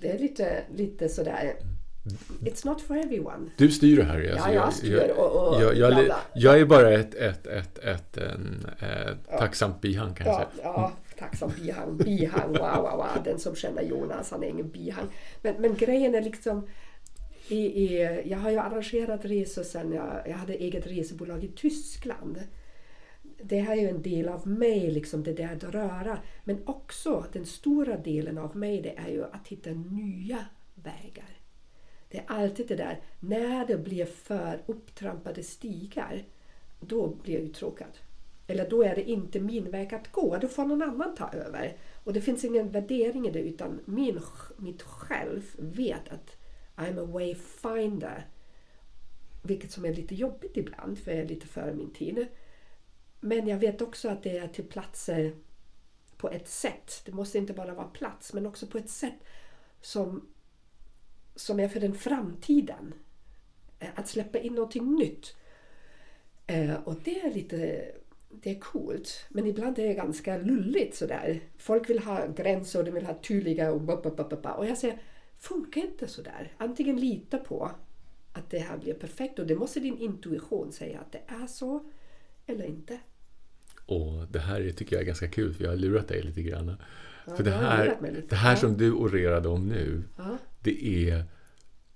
[0.00, 1.54] Det är lite, lite sådär...
[2.40, 3.50] It's not for everyone.
[3.56, 4.30] Du styr det här.
[4.32, 6.20] alltså, Ja, jag styr och, och jag, jag, bla, bla.
[6.34, 10.62] jag är bara ett, ett, ett, ett, en, eh, tacksamt bihang kan jag Ja, säga.
[10.64, 11.96] ja tacksam bihang.
[11.96, 13.24] Bihang, wow, wow, wow.
[13.24, 15.06] Den som känner Jonas, han är ingen bihang.
[15.42, 16.68] Men, men grejen är liksom...
[17.48, 22.42] I, i, jag har ju arrangerat resor sen jag, jag hade eget resebolag i Tyskland.
[23.42, 26.18] Det här är ju en del av mig, liksom det där att röra.
[26.44, 31.38] Men också den stora delen av mig det är ju att hitta nya vägar.
[32.08, 36.24] Det är alltid det där, när det blir för upptrampade stigar,
[36.80, 37.98] då blir jag uttråkad.
[38.46, 41.76] Eller då är det inte min väg att gå, då får någon annan ta över.
[42.04, 44.20] Och det finns ingen värdering i det utan min,
[44.56, 46.36] mitt själv vet att
[46.82, 48.26] I'm a wayfinder.
[49.42, 52.26] Vilket som är lite jobbigt ibland för jag är lite före min tid.
[53.20, 55.34] Men jag vet också att det är till platser
[56.16, 57.02] på ett sätt.
[57.04, 59.24] Det måste inte bara vara plats men också på ett sätt
[59.80, 60.28] som,
[61.34, 62.94] som är för den framtiden.
[63.78, 65.36] Eh, att släppa in någonting nytt.
[66.46, 67.92] Eh, och det är lite
[68.40, 69.26] det är coolt.
[69.28, 71.40] Men ibland är det ganska lulligt sådär.
[71.56, 74.56] Folk vill ha gränser och de vill ha tydliga och.
[74.56, 74.98] Och jag säger,
[75.42, 76.52] funkar inte sådär.
[76.58, 77.70] Antingen lita på
[78.32, 81.90] att det här blir perfekt och det måste din intuition säga att det är så
[82.46, 83.00] eller inte.
[83.86, 86.42] Och det här är- tycker jag är ganska kul för jag har lurat dig lite
[86.42, 86.76] grann.
[87.26, 88.26] Ja, för det här, lite.
[88.28, 90.38] det här som du orerade om nu, Ja.
[90.60, 91.24] det är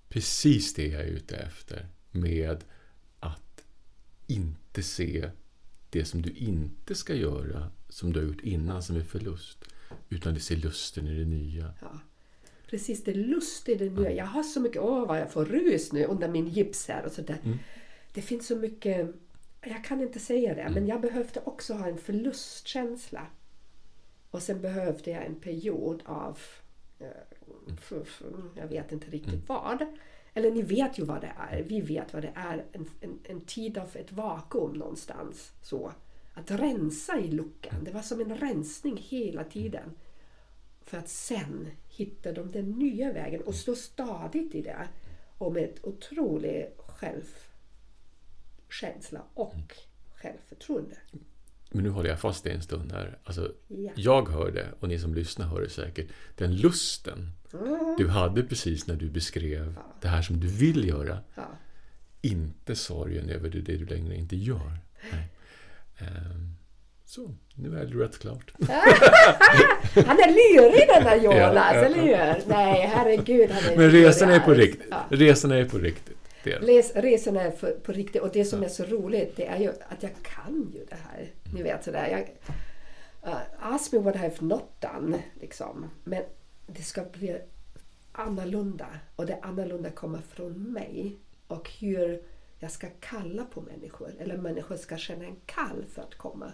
[0.09, 1.87] precis det jag är ute efter.
[2.11, 2.65] Med
[3.21, 3.65] att
[4.27, 5.31] inte se
[5.91, 9.59] det som du inte ska göra, som du har gjort innan, som är förlust.
[10.09, 11.75] Utan du ser lusten i det nya.
[11.81, 12.01] Ja.
[12.67, 14.11] Precis, det lust i det nya.
[14.13, 17.13] Jag har så mycket, åh vad jag får rus nu under min gips här och
[17.13, 17.39] sådär.
[17.45, 17.59] Mm.
[18.13, 19.11] Det finns så mycket,
[19.63, 20.75] jag kan inte säga det, Mm.
[20.75, 23.27] men jag behövde också ha en förlustkänsla.
[24.31, 26.39] Och sen behövde jag en period av,
[26.99, 27.07] eh,
[28.55, 29.47] jag vet inte riktigt Mm.
[29.47, 29.87] vad.
[30.35, 32.65] Eller ni vet ju vad det är, vi vet vad det är.
[32.73, 35.53] En, en, en tid av ett vakuum någonstans.
[35.63, 35.93] Så.
[36.35, 39.91] Att rensa i luckan, det var som en rensning hela tiden.
[40.85, 44.89] För att sen hitta de den nya vägen och stå stadigt i det.
[45.39, 49.75] Och med ett otroligt självkänsla och
[50.15, 50.97] självförtroende.
[51.71, 53.19] Men nu håller jag fast i en stund här.
[53.25, 53.93] Alltså, Ja.
[53.97, 56.09] jag hör det och ni som lyssnar hör det säkert.
[56.37, 57.31] Den lusten
[57.99, 61.19] du hade precis när du beskrev det här som du vill göra.
[61.35, 61.49] Ja.
[62.23, 64.79] Inte sorgen över det, du längre inte gör.
[65.13, 65.29] Nej.
[67.09, 68.53] Så, nu är det lurat klart.
[70.07, 72.49] Han är lurig den där Jonas, Ja, ja, eller hur?
[72.49, 73.51] Nej, herregud.
[73.51, 74.87] Han är Men resan är på riktigt.
[74.91, 75.05] Ja.
[75.09, 76.17] Resan är på riktigt.
[76.61, 79.69] Les, resan är för, på riktigt och det som är så roligt det är ju
[79.69, 81.31] att jag kan ju det här.
[81.55, 82.09] Ni vet sådär.
[82.09, 82.55] Jag,
[83.33, 85.23] uh, ask me what I've not done.
[85.41, 85.91] Liksom.
[86.05, 86.23] Men
[86.67, 87.39] det ska bli
[88.13, 91.17] annorlunda och det annorlunda kommer från mig.
[91.47, 92.23] Och hur
[92.67, 96.53] jag ska kalla på människor eller människor ska känna en kall för att komma.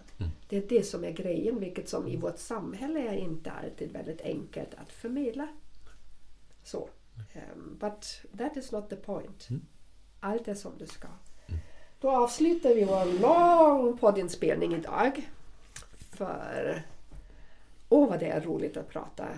[0.48, 4.20] Det är det som är grejen vilket som i vårt samhälle är inte alltid väldigt
[4.20, 5.48] enkelt att förmedla.
[6.64, 6.88] Så.
[7.34, 9.48] Um, but that is not the point.
[10.20, 11.08] Allt är som det ska.
[12.00, 15.28] Då avslutar vi vår lång poddinspelning idag.
[16.10, 16.82] För
[17.88, 19.28] åh vad det är roligt att prata.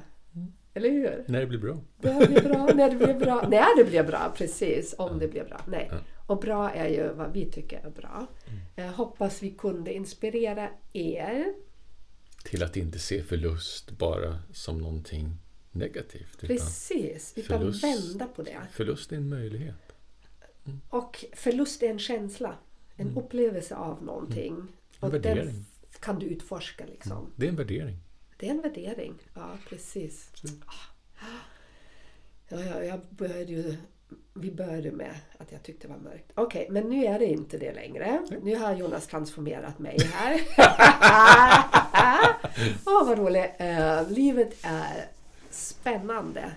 [0.75, 1.25] Eller hur?
[1.27, 1.77] När det blir bra.
[2.01, 3.49] Det blir bra, när det blir bra.
[3.49, 4.95] När det blir bra, precis.
[4.99, 5.61] Om det blir bra.
[5.67, 5.91] Nej.
[6.27, 8.27] Och bra är ju vad vi tycker är bra.
[8.75, 11.55] Jag hoppas vi kunde inspirera er.
[12.45, 15.37] Till att inte se förlust bara som någonting
[15.73, 16.41] negativt.
[16.41, 17.85] Precis, utan förlust.
[17.85, 18.61] vända på det.
[18.73, 19.93] förlust är en möjlighet.
[20.89, 22.55] Och förlust är en känsla.
[22.97, 24.69] En upplevelse av någonting.
[25.01, 25.65] Och den värdering.
[25.91, 27.33] f- kan du utforska liksom.
[27.37, 27.97] Det är en värdering.
[28.39, 29.15] Det är en värdering.
[29.35, 30.31] Ja, precis.
[32.49, 33.77] Ja, ja, jag började ju,
[34.35, 36.33] vi började med att jag tyckte det var mörkt.
[36.35, 38.23] Okej, men nu är det inte det längre.
[38.43, 40.41] Nu har Jonas transformerat mig här.
[42.87, 43.51] Åh, vad roligt.
[43.59, 45.07] Eh, livet är
[45.51, 46.53] spännande,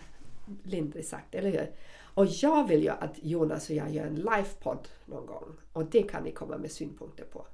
[0.63, 1.71] lindrigt sagt, eller hur?
[2.13, 5.55] Och jag vill ju att Jonas och jag gör en livepodd någon gång.
[5.73, 7.45] Och det kan ni komma med synpunkter på.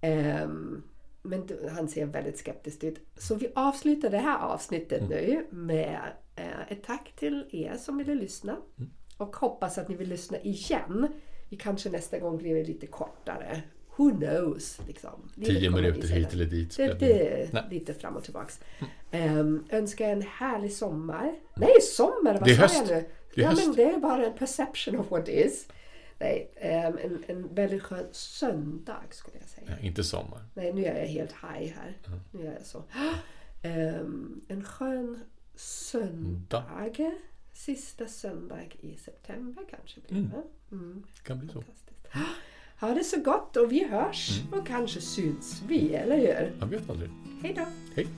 [0.00, 0.82] Ehm,
[1.22, 2.98] men han ser väldigt skeptisk ut.
[3.16, 6.00] Så vi avslutar det här avsnittet nu med
[6.36, 8.56] eh, ett tack till er som ville lyssna.
[9.16, 11.08] Och hoppas att ni vill lyssna igen.
[11.48, 13.62] Vi kanske nästa gång blir lite kortare.
[13.96, 14.80] Who knows?
[14.86, 15.30] Liksom.
[15.44, 16.76] Tio minuter hit eller dit.
[16.76, 17.62] Det, det Nej.
[17.70, 18.60] lite fram och tillbaks.
[19.12, 21.34] Um, önskar en härlig sommar.
[21.56, 22.32] Nej, sommar!
[22.32, 22.84] Vad Det är höst.
[22.88, 23.04] jag nu?
[23.34, 23.66] Det är ja, höst.
[23.66, 25.68] men det är bara en perception of what is.
[26.18, 29.66] Nej, ehm, en, en väldigt skön söndag skulle jag säga.
[29.80, 30.44] Ja, inte sommar.
[30.54, 31.98] Nej, nu är jag helt high här.
[32.30, 32.82] Nu är jag så.
[33.62, 35.20] Ehm, en skön
[35.54, 36.64] söndag.
[37.54, 40.42] Sista söndag i september kanske blir det.
[40.76, 41.02] Mm.
[41.16, 41.52] Det kan bli så.
[41.54, 42.06] Fantastiskt.
[42.80, 46.56] Ha det så gott och vi hörs och kanske syns vi, eller hur?
[46.60, 47.10] Man vet aldrig.
[47.42, 47.64] Hej då!
[47.94, 48.08] Hej!